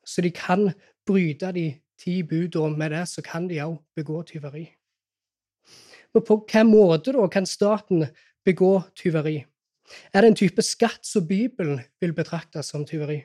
[0.07, 0.69] Så de kan
[1.07, 1.67] bryte de
[1.99, 4.65] ti budene, med det så kan de også begå tyveri.
[6.13, 8.05] Men på hvilken måte da kan staten
[8.45, 9.41] begå tyveri?
[10.13, 13.23] Er det en type skatt som Bibelen vil betrakte som tyveri?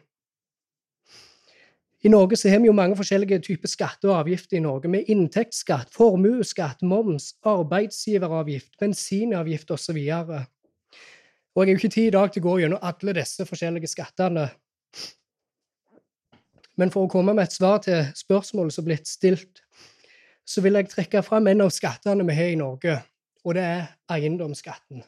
[2.02, 5.06] I Norge så har vi jo mange forskjellige typer skatter og avgifter i Norge, med
[5.06, 10.00] inntektsskatt, formuesskatt, moms, arbeidsgiveravgift, bensinavgift osv.
[11.54, 13.90] Og, jeg har jo ikke tid i dag til å gå gjennom alle disse forskjellige
[13.92, 14.46] skattene.
[16.80, 19.60] Men for å komme med et svar til spørsmålet som er blitt stilt,
[20.48, 22.96] så vil jeg trekke fram en av skattene vi har i Norge,
[23.44, 25.02] og det er eiendomsskatten.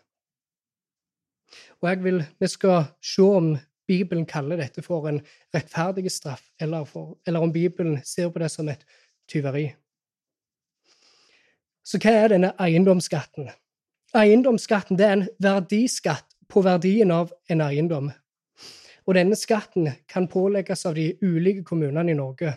[1.81, 3.55] Og jeg vil, vi skal se om
[3.89, 5.23] Bibelen kaller dette for en
[5.55, 8.85] rettferdig straff, eller, for, eller om Bibelen ser på det som et
[9.31, 9.71] tyveri.
[11.85, 13.51] Så hva er denne eiendomsskatten?
[14.17, 18.11] Eiendomsskatten er en verdiskatt på verdien av en eiendom.
[19.05, 22.55] Og denne skatten kan pålegges av de ulike kommunene i Norge.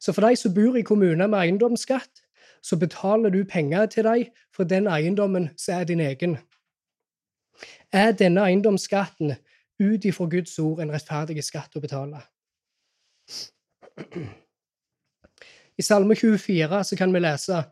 [0.00, 2.24] Så for de som bor i kommuner med eiendomsskatt,
[2.62, 6.38] så betaler du penger til dem for den eiendommen som er din egen.
[7.92, 9.34] Er denne eiendomsskatten
[9.80, 12.20] ut ifra Guds ord en rettferdig skatt å betale.
[15.80, 17.62] I Salme 24 så kan vi lese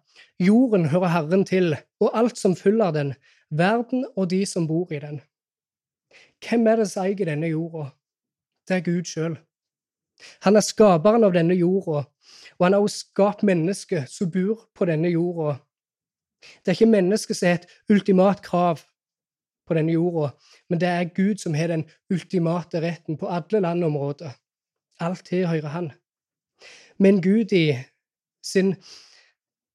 [0.41, 3.13] Jorden hører Herren til, og alt som følger den,
[3.51, 5.21] verden og de som bor i den.
[6.45, 7.91] Hvem er det som eier denne jorda?
[8.69, 9.39] Det er Gud sjøl.
[10.45, 12.05] Han er skaperen av denne jorda,
[12.59, 15.59] og han har også skapt mennesker som bor på denne jorda.
[16.63, 18.83] Det er ikke mennesket som har et ultimat krav
[19.69, 20.33] på denne jorda,
[20.69, 24.35] men det er Gud som har den ultimate retten på alle landområder.
[25.01, 25.93] Alt tilhører Han.
[26.99, 27.79] Men Gud i
[28.43, 28.75] sin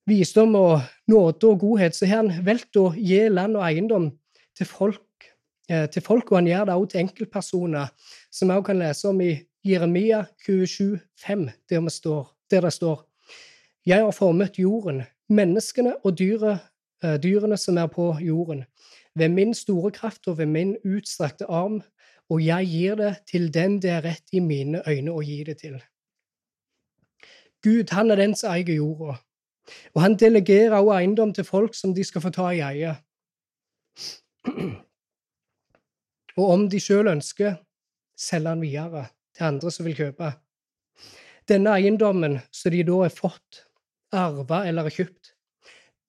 [0.10, 4.10] visdom og nåde og godhet, så har han valgt å gi land og eiendom
[4.58, 5.30] til folk,
[5.70, 7.88] eh, til folk og han gjør det også til enkeltpersoner,
[8.32, 9.32] som vi også kan lese om i
[9.64, 11.90] Jeremia 27, 5, der,
[12.52, 13.10] der det står
[13.86, 16.60] Jeg har formet jorden, menneskene og dyre,
[17.04, 18.64] eh, dyrene som er på jorden
[19.16, 21.82] ved min store kraft og ved min utstrakte arm,
[22.30, 25.58] og jeg gir det til den det er rett i mine øyne å gi det
[25.58, 25.82] til.
[27.64, 29.18] Gud, han er den som eier jorda,
[29.94, 32.96] og han delegerer også eiendom til folk som de skal få ta i eie.
[36.38, 37.60] Og om de sjøl ønsker,
[38.18, 40.32] selger han videre til andre som vil kjøpe.
[41.50, 43.64] Denne eiendommen som de da har fått,
[44.14, 45.34] arva eller kjøpt,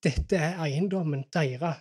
[0.05, 1.81] dette er eiendommen deres.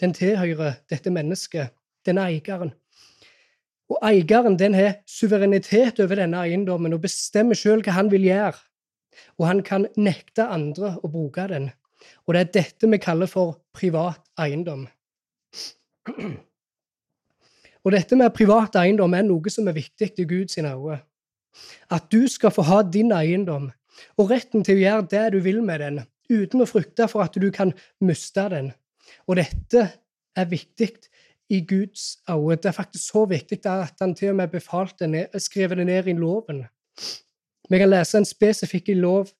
[0.00, 1.72] Den tilhører dette mennesket,
[2.04, 2.74] denne eieren.
[3.88, 8.58] Og eieren den har suverenitet over denne eiendommen og bestemmer sjøl hva han vil gjøre.
[9.38, 11.70] Og han kan nekte andre å bruke den.
[12.26, 14.86] Og det er dette vi kaller for privat eiendom.
[17.86, 21.00] Og dette med privat eiendom er noe som er viktig i Guds øyne.
[21.90, 23.70] At du skal få ha din eiendom
[24.20, 27.38] og retten til å gjøre det du vil med den, uten å frykte for at
[27.38, 27.72] du kan
[28.04, 28.72] miste den.
[29.30, 29.86] Og dette
[30.36, 30.90] er viktig
[31.48, 32.58] i Guds øyne.
[32.58, 36.10] Det er faktisk så viktig at han til og med befalte ned, skrevet det ned
[36.10, 36.66] i loven.
[37.70, 39.32] Vi kan lese en spesifikk lov,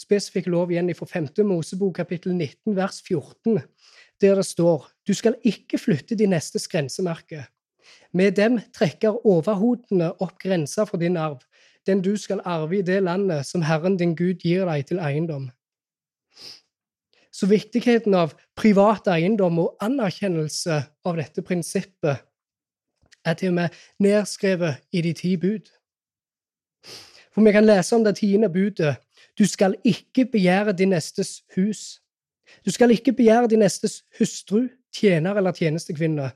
[0.00, 1.28] spesifikk lov igjen fra 5.
[1.46, 3.60] Mosebok kapittel 19 vers 14,
[4.20, 7.46] der det står Du skal ikke flytte de nestes grensemerke.
[8.12, 11.38] Med dem trekker overhodene opp grensa for din arv,
[11.86, 15.48] den du skal arve i det landet som Herren din Gud gir deg til eiendom.
[17.32, 22.24] Så viktigheten av privat eiendom og anerkjennelse av dette prinsippet
[23.24, 25.68] er til og med nedskrevet i de ti bud.
[27.38, 28.96] For vi kan lese om det tiende budet.
[29.38, 32.00] Du skal ikke begjære din nestes hus.
[32.66, 36.30] Du skal ikke begjære din nestes hustru, tjener eller tjenestekvinne,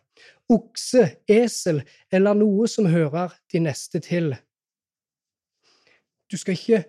[0.49, 4.31] okse, esel eller noe som hører din neste til.
[6.31, 6.85] Du skal ikke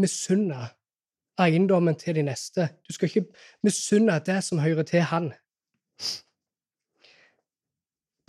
[0.00, 0.70] misunne
[1.36, 2.70] eiendommen til de neste.
[2.88, 3.26] Du skal ikke
[3.62, 5.34] misunne det som hører til han.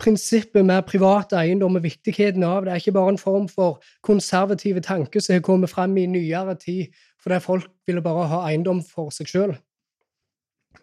[0.00, 4.80] Prinsippet med privat eiendom og viktigheten av det er ikke bare en form for konservative
[4.80, 9.12] tanker som har kommet fram i nyere tid fordi folk ville bare ha eiendom for
[9.12, 9.52] seg sjøl.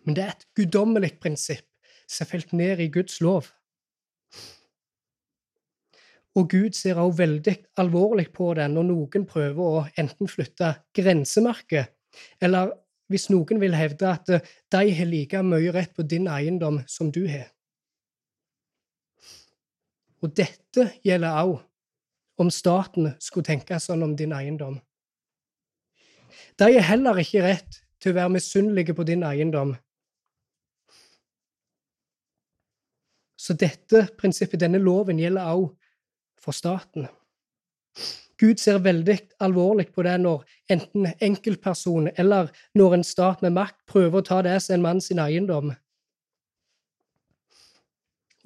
[0.05, 1.65] Men det er et guddommelig prinsipp
[2.05, 3.49] som er felt ned i Guds lov.
[6.37, 11.95] Og Gud ser også veldig alvorlig på det når noen prøver å enten flytte grensemerket
[12.43, 12.75] eller
[13.09, 17.23] hvis noen vil hevde at de har like mye rett på din eiendom som du
[17.25, 17.47] har.
[20.23, 21.63] Og dette gjelder også
[22.37, 24.77] om staten skulle tenke sånn om din eiendom.
[26.57, 29.75] De har heller ikke rett til å være misunnelige på din eiendom.
[33.37, 35.75] Så dette prinsippet, denne loven, gjelder også
[36.41, 37.07] for staten.
[38.37, 43.79] Gud ser veldig alvorlig på det når enten enkeltpersoner eller når en stat med makt
[43.89, 45.71] prøver å ta det som en mann sin eiendom.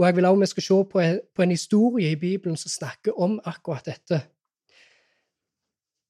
[0.01, 0.73] Og Jeg vil også vi skal se
[1.35, 4.21] på en, historie i Bibelen som snakker om akkurat dette.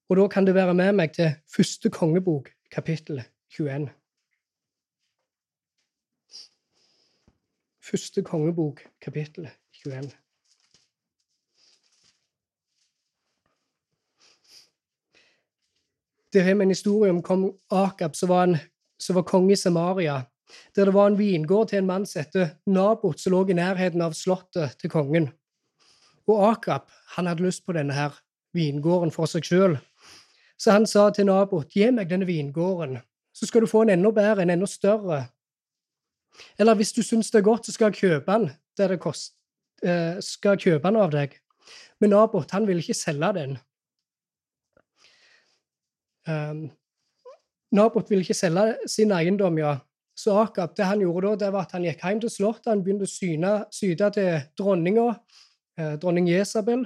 [0.08, 3.22] Og Da kan du være med meg til første kongebok, kapittel
[3.58, 3.88] 21.
[7.90, 9.50] Første kongebok, kapittel
[9.84, 10.10] 21.
[16.32, 18.56] Der har vi en historie om kong Akab, som var, en,
[19.08, 20.31] var konge i Samaria.
[20.76, 24.02] Der det var en vingård til en mann som het Nabot, som lå i nærheten
[24.02, 25.30] av slottet til kongen.
[26.28, 28.18] Og Akab han hadde lyst på denne her
[28.54, 29.78] vingården for seg sjøl.
[30.58, 33.00] Så han sa til Nabot, gi meg denne vingården,
[33.32, 35.24] så skal du få en enda bedre, en enda større.
[36.58, 39.34] Eller hvis du syns det er godt, så skal jeg kjøpe den der det kost,
[39.82, 41.34] eh, skal jeg kjøpe den av deg.
[42.00, 43.58] Men Nabot han ville ikke selge den.
[46.28, 46.70] Um,
[47.72, 49.76] Nabot ville ikke selge sin eiendom, ja.
[50.22, 52.82] Så Akab, det han gjorde da, det var at han gikk hjem til slottet, han
[52.84, 55.06] begynte å syne, til dronninga,
[55.78, 56.84] eh, dronning Jesabel.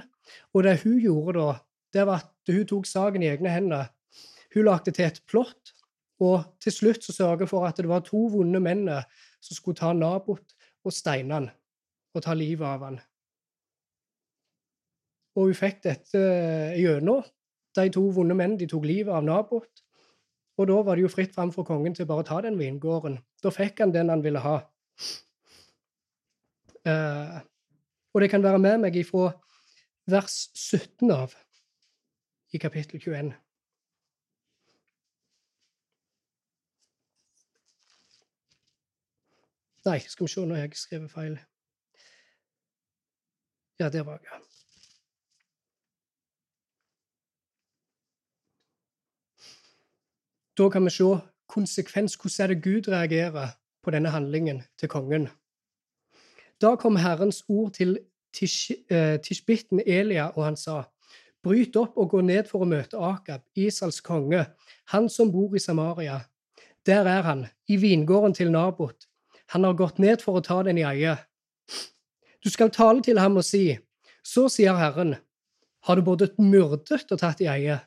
[0.55, 1.59] Og det hun gjorde da,
[1.93, 3.91] det var at hun tok saken i egne hender.
[4.55, 5.73] Hun lagde til et plott,
[6.19, 9.93] og til slutt så sørget for at det var to vonde menn som skulle ta
[9.93, 10.55] Nabot
[10.87, 11.49] og steine han
[12.17, 12.97] og ta livet av han.
[15.37, 16.21] Og hun fikk dette
[16.79, 17.21] gjennom
[17.77, 19.69] de to vonde mennene de tok livet av Nabot.
[20.57, 23.19] Og da var det jo fritt fram for kongen til bare å ta den vingården.
[23.43, 24.57] Da fikk han den han ville ha.
[26.87, 27.37] Uh,
[28.15, 29.29] og det kan være med meg ifra
[30.09, 31.35] vers 17 av
[32.55, 33.35] i kapittel 21.
[39.87, 41.37] Nei, skal vi se, når jeg skriver feil.
[43.79, 44.56] Ja, der var jeg.
[50.57, 52.15] Da kan vi se konsekvens.
[52.15, 53.47] Hvordan er det Gud reagerer
[53.83, 55.29] på denne handlingen til kongen?
[56.61, 57.97] Da kom Herrens ord til
[58.91, 60.83] eh, tishbitten Elia, og han sa:"
[61.43, 64.45] Bryt opp og gå ned for å møte Akab, Israels konge,
[64.91, 66.19] han som bor i Samaria.
[66.85, 69.07] Der er han, i vingården til Nabot.
[69.53, 71.13] Han har gått ned for å ta den i eie.
[72.43, 73.77] Du skal tale til ham og si,
[74.23, 75.15] så sier Herren,
[75.85, 77.79] har du både myrdet og tatt i eie?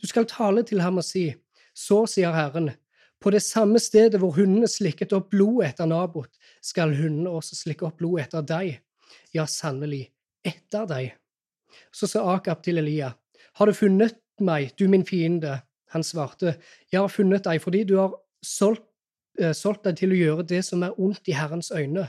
[0.00, 1.28] Du skal tale til ham og si,
[1.78, 2.72] så sier Herren,
[3.22, 6.30] på det samme stedet hvor hundene slikket opp blod etter Nabot,
[6.62, 8.78] skal hundene også slikke opp blod etter deg.
[9.34, 10.08] Ja, sannelig,
[10.46, 11.12] etter deg.
[11.94, 13.12] Så sa Akab til Elia,
[13.58, 15.60] har du funnet meg, du min fiende?
[15.94, 16.56] Han svarte,
[16.92, 18.14] jeg har funnet deg fordi du har
[18.44, 18.84] solgt,
[19.40, 22.08] eh, solgt deg til å gjøre det som er ondt i Herrens øyne.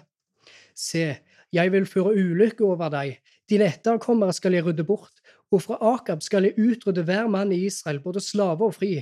[0.75, 1.05] Se,
[1.53, 3.17] jeg vil føre ulykke over deg.
[3.49, 7.63] Dine etterkommere skal jeg rydde bort, og fra Akab skal jeg utrydde hver mann i
[7.65, 8.99] Israel, både slave og fri.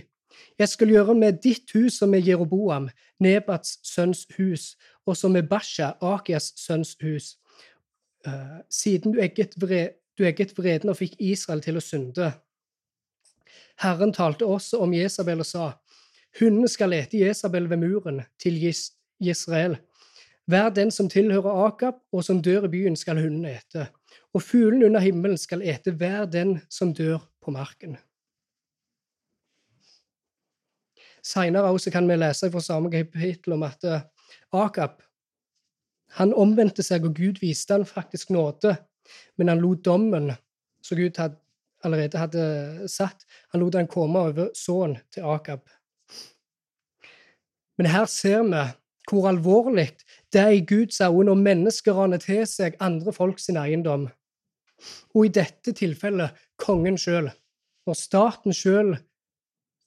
[0.59, 4.75] Jeg skal gjøre med ditt hus som med Jeroboam, Nebats sønns hus,
[5.05, 7.35] og som med Basha, Akias sønns hus,
[8.27, 12.31] uh, siden du egget, vre, du egget vreden og fikk Israel til å synde.
[13.81, 15.67] Herren talte også om Jesabel og sa,
[16.39, 18.57] Hundene skal ete Jesabel ved muren til
[19.19, 19.77] Israel.
[20.47, 23.88] Hver den som tilhører Akab og som dør i byen, skal hundene ete.
[24.33, 27.97] Og fuglene under himmelen skal ete hver den som dør på marken.
[31.28, 34.05] Seinere kan vi lese fra samme kapittel om at eh,
[34.55, 35.01] Akab
[36.15, 38.78] han omvendte seg, og Gud viste han faktisk nåde,
[39.38, 40.32] men han lot dommen
[40.84, 41.36] som Gud had,
[41.84, 45.67] allerede hadde satt, han lot han komme over sønnen til Akab.
[47.78, 48.63] Men her ser vi
[49.07, 49.91] hvor alvorlig
[50.34, 54.07] det er i Guds øyne når mennesker raner til seg andre folk sin eiendom.
[55.15, 57.30] Og i dette tilfellet kongen sjøl.
[57.88, 58.97] Når staten sjøl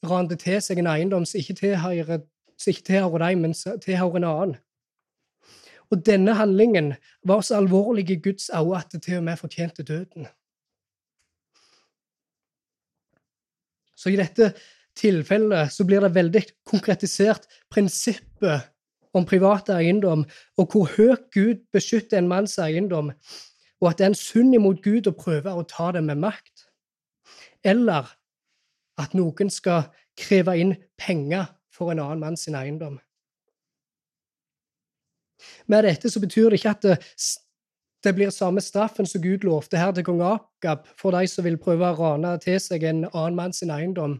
[0.06, 2.24] raner til seg en eiendom som ikke tilhører,
[2.56, 4.58] som ikke tilhører deg, men tilhører en annen.
[5.90, 6.92] Og denne handlingen
[7.26, 10.28] var så alvorlig i Guds øyne at det til og med fortjente døden.
[13.96, 14.52] Så i dette
[14.96, 18.70] tilfellet så blir det veldig konkretisert prinsippet
[19.12, 20.22] om privat eiendom,
[20.56, 23.10] og hvor høyt Gud beskytter en manns eiendom,
[23.80, 26.68] og at det er en synd imot Gud å prøve å ta det med makt.
[27.66, 28.08] Eller
[29.00, 29.88] at noen skal
[30.18, 32.98] kreve inn penger for en annen manns eiendom.
[35.66, 36.96] Med dette så betyr det ikke at det,
[38.04, 41.60] det blir samme straffen som Gud lovte her til kong Akab for de som vil
[41.60, 44.18] prøve å rane til seg en annen manns eiendom.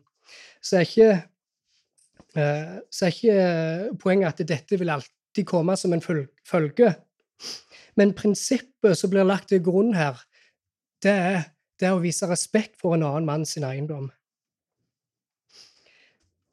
[0.64, 1.10] Så er ikke
[2.36, 6.94] Eh, så er ikke poenget at dette vil alltid komme som en følge.
[7.96, 10.20] Men prinsippet som blir lagt til grunn her,
[11.02, 11.42] det er,
[11.80, 14.10] det er å vise respekt for en annen mann sin eiendom.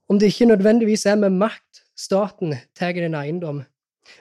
[0.09, 3.63] Om det ikke nødvendigvis er med makt staten tar din eiendom,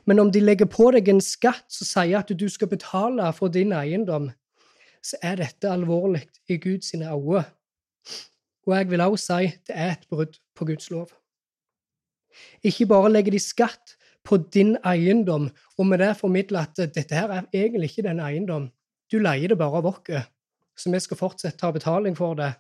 [0.04, 3.52] men om de legger på deg en skatt som sier at du skal betale for
[3.52, 4.30] din eiendom,
[5.02, 7.44] så er dette alvorlig i Guds øyne.
[8.66, 11.12] Og jeg vil også si det er et brudd på Guds lov.
[12.62, 13.94] Ikke bare legger de skatt
[14.26, 18.70] på din eiendom, og med det formidler at dette her er egentlig ikke din eiendom.
[19.12, 20.26] Du leier det bare av oss,
[20.76, 22.56] så vi skal fortsette å ta betaling for det.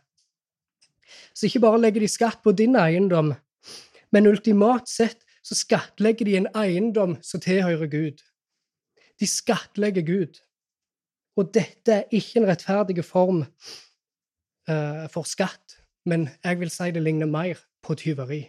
[1.34, 3.34] Så ikke bare legger de skatt på din eiendom,
[4.12, 8.22] men ultimat sett så skattlegger de en eiendom som tilhører Gud.
[9.20, 10.40] De skattlegger Gud.
[11.36, 15.78] Og dette er ikke en rettferdig form uh, for skatt,
[16.08, 18.42] men jeg vil si det ligner mer på tyveri.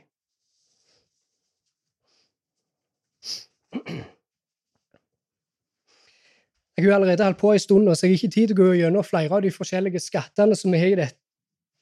[6.78, 8.74] Jeg har allerede holdt på en stund, så jeg har ikke tid til å gå
[8.78, 11.27] gjennom flere av de forskjellige skattene som vi har i dette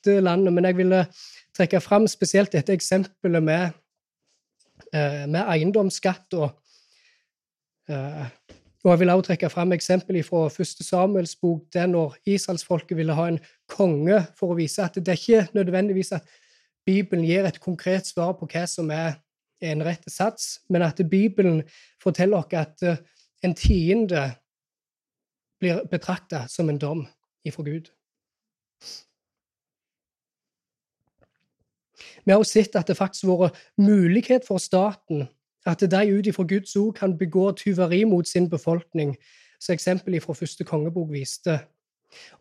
[0.05, 1.05] landet, men jeg ville
[1.55, 3.69] trekke fram spesielt dette eksempelet med,
[4.93, 6.33] eh, med eiendomsskatt.
[6.33, 6.49] Og,
[7.89, 8.25] eh,
[8.83, 13.13] og jeg vil også trekke fram eksempelet fra første Samuels bok, der når israelsfolket ville
[13.13, 16.21] ha en konge, for å vise at det er ikke nødvendigvis at
[16.85, 19.15] Bibelen gir et konkret svar på hva som er
[19.61, 21.63] en rett sats, men at Bibelen
[22.03, 22.97] forteller oss at eh,
[23.43, 24.35] en tiende
[25.59, 27.05] blir betrakta som en dom
[27.45, 27.89] ifra Gud.
[32.25, 35.27] Vi har også sett at det faktisk har vært mulighet for staten
[35.65, 39.15] at de ut ifra Guds ord kan begå tyveri mot sin befolkning,
[39.59, 41.57] som eksempelet fra første kongebok viste.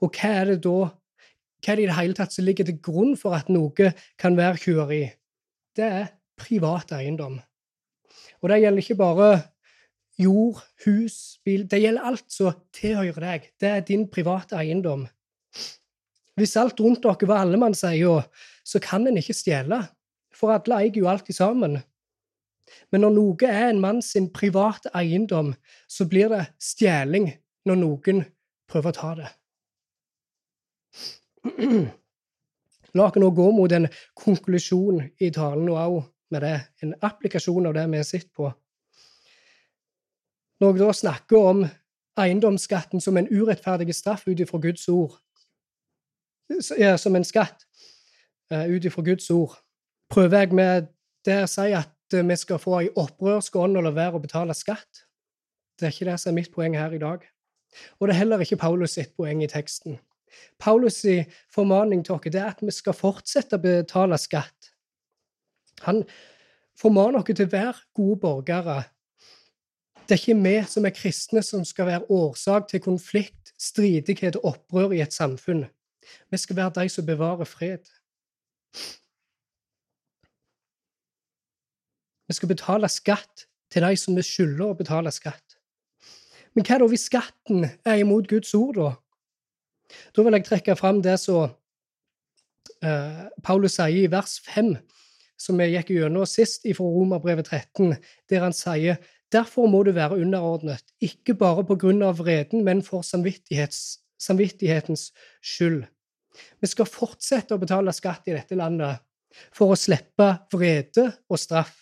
[0.05, 0.91] Og hva er det da
[1.65, 4.37] hva er det i det hele tatt som ligger til grunn for at noe kan
[4.37, 5.05] være tyveri?
[5.73, 7.39] Det er privat eiendom.
[8.43, 9.29] Og det gjelder ikke bare
[10.21, 11.65] jord, hus, bil.
[11.71, 13.49] Det gjelder alt som tilhører deg.
[13.61, 15.07] Det er din private eiendom.
[16.35, 18.23] Hvis alt rundt dere var allemannseie,
[18.65, 19.85] så kan en ikke stjele,
[20.35, 21.79] for alle eier jo alltid sammen.
[22.91, 25.53] Men når noe er en mann sin private eiendom,
[25.87, 27.31] så blir det stjeling
[27.69, 28.25] når noen
[28.71, 29.31] prøver å ta det.
[32.95, 35.97] La oss nå gå mot en konklusjon i talen og òg
[36.35, 38.49] med det, en applikasjon av det vi sett på.
[40.63, 41.65] Når jeg da snakker om
[42.19, 45.19] eiendomsskatten som en urettferdig straff ut ifra Guds ord,
[47.01, 47.65] som en skatt
[48.53, 49.57] uh, ut ifra Guds ord,
[50.13, 50.89] prøver jeg med
[51.25, 54.55] det å si at vi skal få ei opprørsk ånd og la være å betale
[54.55, 55.05] skatt.
[55.79, 57.25] Det er ikke det som er mitt poeng her i dag.
[57.99, 59.99] Og det er heller ikke Paulus sitt poeng i teksten.
[60.63, 61.25] Paulus'
[61.55, 64.71] formaning til oss er at vi skal fortsette å betale skatt.
[65.87, 66.05] Han
[66.79, 68.83] formaner oss til å være gode borgere.
[70.05, 74.55] Det er ikke vi som er kristne, som skal være årsak til konflikt, stridighet og
[74.55, 75.65] opprør i et samfunn.
[76.31, 77.85] Vi skal være de som bevarer fred.
[82.29, 85.59] Vi skal betale skatt til de som vi skylder å betale skatt.
[86.55, 88.91] Men hva da hvis skatten er imot Guds ord, da?
[90.15, 91.51] Da vil jeg trekke fram det som
[92.85, 94.77] uh, Paulus sier i vers 5,
[95.39, 97.97] som vi gikk gjennom sist fra Romerbrevet 13,
[98.31, 98.95] der han sier
[99.35, 105.03] Derfor må du være underordnet, ikke bare på grunn av vreden, men for samvittighetens
[105.43, 105.83] skyld.
[106.61, 109.03] Vi skal fortsette å betale skatt i dette landet
[109.55, 111.75] for å slippe vrede og straff,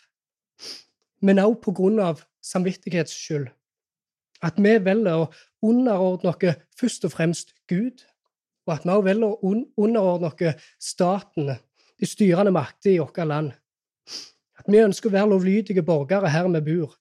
[1.23, 3.51] men også på grunn av samvittighetsskyld.
[4.43, 5.29] At vi velger å
[5.63, 8.03] underordne oss først og fremst Gud,
[8.67, 9.53] og at vi òg velger å
[9.85, 11.53] underordne oss staten,
[11.99, 13.53] de styrende makter i vårt land.
[14.59, 16.97] At vi ønsker å være lovlydige borgere her vi bor,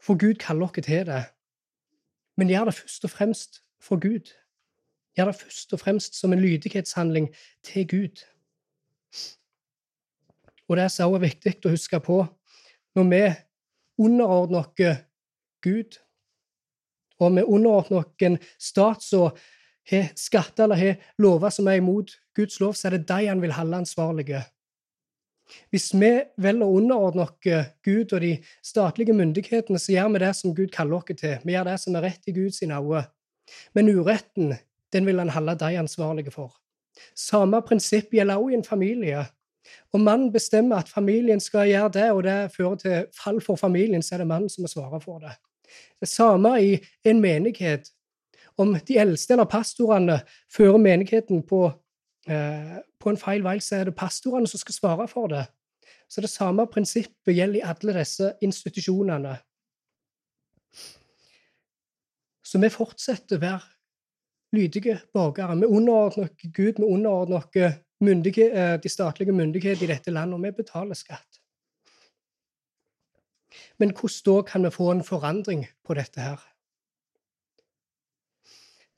[0.00, 1.24] for Gud kaller oss til det.
[2.40, 4.32] Men gjør det først og fremst for Gud.
[5.16, 7.30] Gjør det først og fremst som en lydighetshandling
[7.66, 8.22] til Gud.
[10.68, 12.20] Og det er så viktig å huske på
[12.94, 13.24] når vi
[14.00, 15.00] underordner oss
[15.62, 15.98] Gud,
[17.20, 19.34] og vi underordner oss en stat som
[19.90, 23.42] har skatter eller har lover som er imot Guds lov, så er det de han
[23.42, 24.42] vil holde ansvarlige.
[25.74, 30.34] Hvis vi velger å underordne oss Gud og de statlige myndighetene, så gjør vi det
[30.38, 31.38] som Gud kaller oss til.
[31.42, 33.02] Vi gjør det som er rett i Guds øyne.
[33.74, 34.54] Men uretten
[34.92, 36.54] den vil han holde de ansvarlige for.
[37.16, 39.24] Samme prinsipp gjelder også i en familie.
[39.92, 44.02] Om mannen bestemmer at familien skal gjøre det, og det fører til fall for familien,
[44.02, 45.36] så er det mannen som må svare for det.
[46.00, 47.92] Det samme i en menighet.
[48.58, 50.20] Om de eldste eller pastorene
[50.50, 51.70] fører menigheten på
[52.28, 55.46] Eh, på en feil vei, så er det pastorene som skal svare for det.
[56.10, 59.36] Så det samme prinsippet gjelder i alle disse institusjonene.
[62.44, 63.60] Så vi fortsetter å være
[64.52, 65.56] lydige borgere.
[65.56, 70.94] Vi underordner Gud, vi underordner eh, de statlige myndighetene i dette landet, og vi betaler
[70.94, 71.40] skatt.
[73.78, 76.40] Men hvordan da kan vi få en forandring på dette her?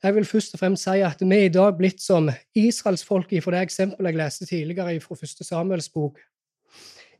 [0.02, 3.52] Jeg vil først og fremst si at vi er i dag blitt som israelsfolket fra
[3.54, 6.18] det eksempelet jeg leste tidligere fra første Samuels bok.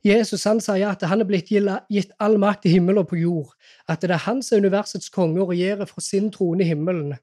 [0.04, 3.52] Jesus han sier at han er blitt gitt all makt i himmelen og på jord,
[3.88, 7.14] at det er han som er universets konge og regjerer fra sin trone i himmelen.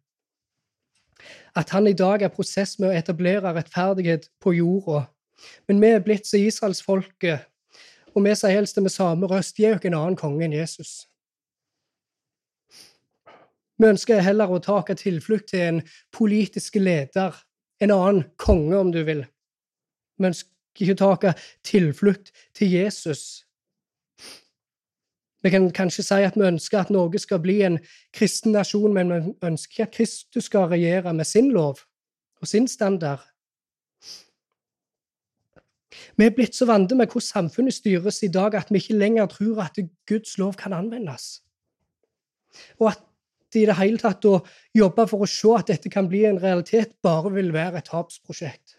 [1.55, 5.05] At han i dag er prosess med å etablere rettferdighet på jorda.
[5.67, 7.45] Men vi er blitt som israelsfolket,
[8.15, 11.05] og vi sier helst med samme røst, gi oss en annen konge enn Jesus.
[13.79, 17.35] Vi ønsker heller å ta tilflukt til en politisk leder,
[17.79, 19.23] en annen konge, om du vil.
[20.19, 20.51] Vi ønsker
[20.83, 23.45] ikke å ta tilflukt til Jesus.
[25.41, 27.79] Vi kan kanskje si at vi ønsker at Norge skal bli en
[28.13, 31.79] kristen nasjon, men vi ønsker ikke at Kristus skal regjere med sin lov
[32.41, 33.23] og sin standard.
[36.17, 39.25] Vi er blitt så vante med hvordan samfunnet styres i dag, at vi ikke lenger
[39.31, 41.41] tror at Guds lov kan anvendes,
[42.79, 43.05] og at
[43.55, 44.43] i det hele tatt å
[44.77, 48.75] jobbe for å se at dette kan bli en realitet, bare vil være et tapsprosjekt.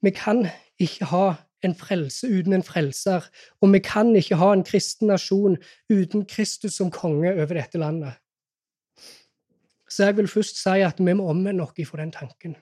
[0.00, 0.46] Vi kan
[0.80, 1.24] ikke ha
[1.64, 3.26] en frelse uten en frelser,
[3.60, 5.58] og vi kan ikke ha en kristen nasjon
[5.92, 8.16] uten Kristus som konge over dette landet.
[9.90, 12.56] Så jeg vil først si at vi må omvende oss fra den tanken.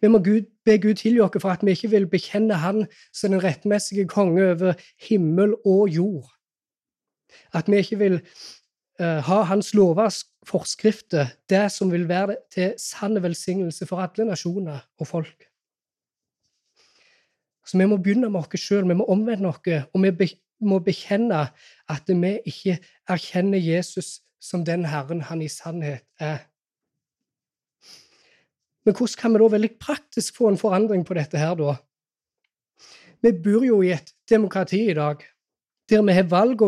[0.00, 3.34] Vi må Gud, be Gud tilgi oss for at vi ikke vil bekjenne Han som
[3.34, 4.72] den rettmessige konge over
[5.08, 6.30] himmel og jord.
[7.52, 8.20] At vi ikke vil
[9.00, 14.78] uh, ha hans lovers forskrifter, det som vil være til sann velsignelse for alle nasjoner
[14.98, 15.45] og folk.
[17.66, 19.62] Så vi må begynne med oss sjøl, vi må omvende oss,
[19.92, 20.30] og vi
[20.62, 21.48] må bekjenne
[21.90, 22.78] at vi ikke
[23.10, 26.46] erkjenner Jesus som den Herren han i sannhet er.
[28.86, 31.74] Men hvordan kan vi da veldig praktisk få en forandring på dette her, da?
[33.24, 35.24] Vi bor jo i et demokrati i dag
[35.90, 36.58] der vi har valg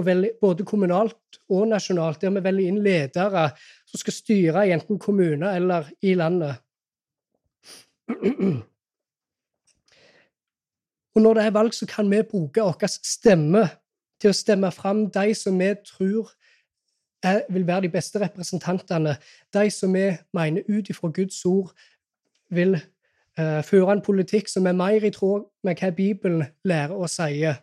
[0.40, 3.48] både kommunalt og nasjonalt, der vi velger inn ledere
[3.86, 6.60] som skal styre i enten kommuner eller i landet.
[11.18, 13.64] Og når det er valg, så kan vi bruke vår stemme
[14.22, 16.30] til å stemme fram de som vi tror
[17.26, 19.16] er, vil være de beste representantene,
[19.50, 21.74] de som vi mener ut ifra Guds ord
[22.54, 27.10] vil uh, føre en politikk som er mer i tråd med hva Bibelen lærer og
[27.10, 27.58] sier.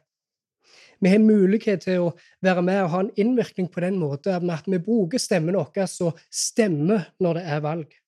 [0.99, 4.68] Vi har mulighet til å være med og ha en innvirkning på den måten at
[4.68, 8.01] vi bruker stemmen vår som stemmer når det er valg.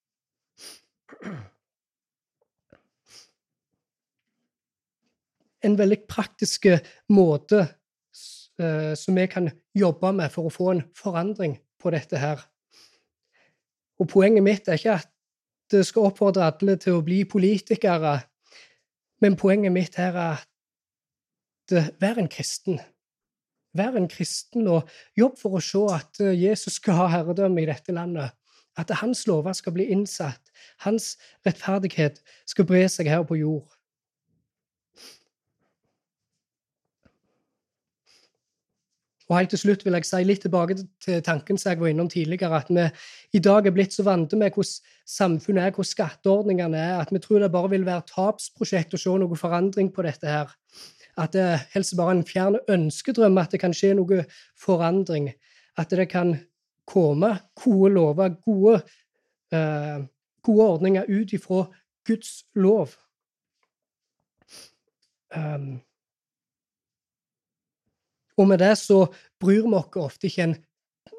[5.65, 6.67] En veldig praktisk
[7.09, 7.63] måte
[8.61, 12.43] eh, som vi kan jobbe med for å få en forandring på dette her.
[13.97, 15.09] Og poenget mitt er ikke at
[15.71, 18.19] det skal oppfordre alle til å bli politikere,
[19.21, 22.79] men poenget mitt her er at eh, vær en kristen.
[23.77, 27.69] Vær en kristen og jobb for å se at eh, Jesus skal ha herredømme i
[27.69, 28.33] dette landet.
[28.77, 30.51] At hans lover skal bli innsatt.
[30.85, 33.65] Hans rettferdighet skal bre seg her på jord.
[39.27, 42.07] Og helt til slutt vil jeg si litt tilbake til tanken som jeg var innom
[42.11, 42.85] tidligere, at vi
[43.35, 47.19] i dag er blitt så vant med hvordan samfunnet er, hvordan skatteordningene er, at vi
[47.23, 50.53] tror det bare vil være tapsprosjekt å se noe forandring på dette her.
[51.19, 54.23] At det helst bare er en fjern ønskedrøm at det kan skje noe
[54.59, 55.31] forandring.
[55.77, 56.37] At det kan
[56.87, 58.79] komme gode lover, gode,
[59.51, 60.05] uh,
[60.45, 61.65] gode ordninger ut ifra
[62.07, 62.95] Guds lov.
[65.35, 65.81] Um,
[68.37, 69.05] og med det så
[69.41, 70.55] bryr vi oss ofte ikke en,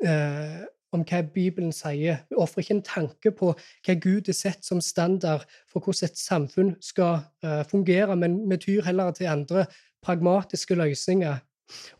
[0.06, 2.22] eh, om hva Bibelen sier.
[2.30, 6.18] Vi ofrer ikke en tanke på hva Gud er sett som standard for hvordan et
[6.20, 9.66] samfunn skal eh, fungere, men vi tyr heller til andre
[10.04, 11.40] pragmatiske løsninger.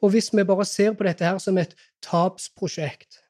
[0.01, 3.21] Og hvis vi bare ser på dette her som et tapsprosjekt,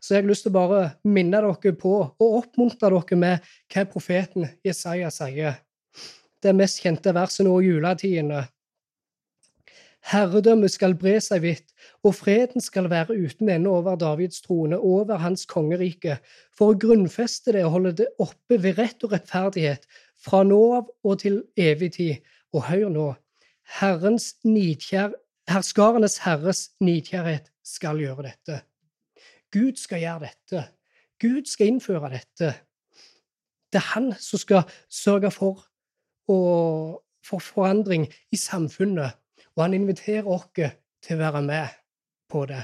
[0.00, 3.84] så jeg har lyst til å bare minne dere på og oppmuntre dere med hva
[3.88, 5.60] profeten Jesaja sier.
[6.40, 8.46] Det mest kjente verset nå i juletidene.
[10.08, 15.20] Herredømmet skal bre seg vidt, og freden skal være uten ende over Davids trone, over
[15.20, 16.16] hans kongerike,
[16.56, 19.84] for å grunnfeste det og holde det oppe ved rett og rettferdighet,
[20.20, 22.32] fra nå av og til evig tid.
[22.56, 23.06] Og hør nå,
[23.80, 25.12] Herrens nidkjær,
[25.50, 28.60] herskarenes herres nidkjærhet skal gjøre dette.
[29.52, 30.64] Gud skal gjøre dette.
[31.20, 32.54] Gud skal innføre dette.
[33.70, 35.62] Det er han som skal sørge for,
[36.26, 36.38] å,
[37.26, 39.19] for forandring i samfunnet
[39.60, 41.72] og han inviterer oss til å være med
[42.32, 42.62] på det.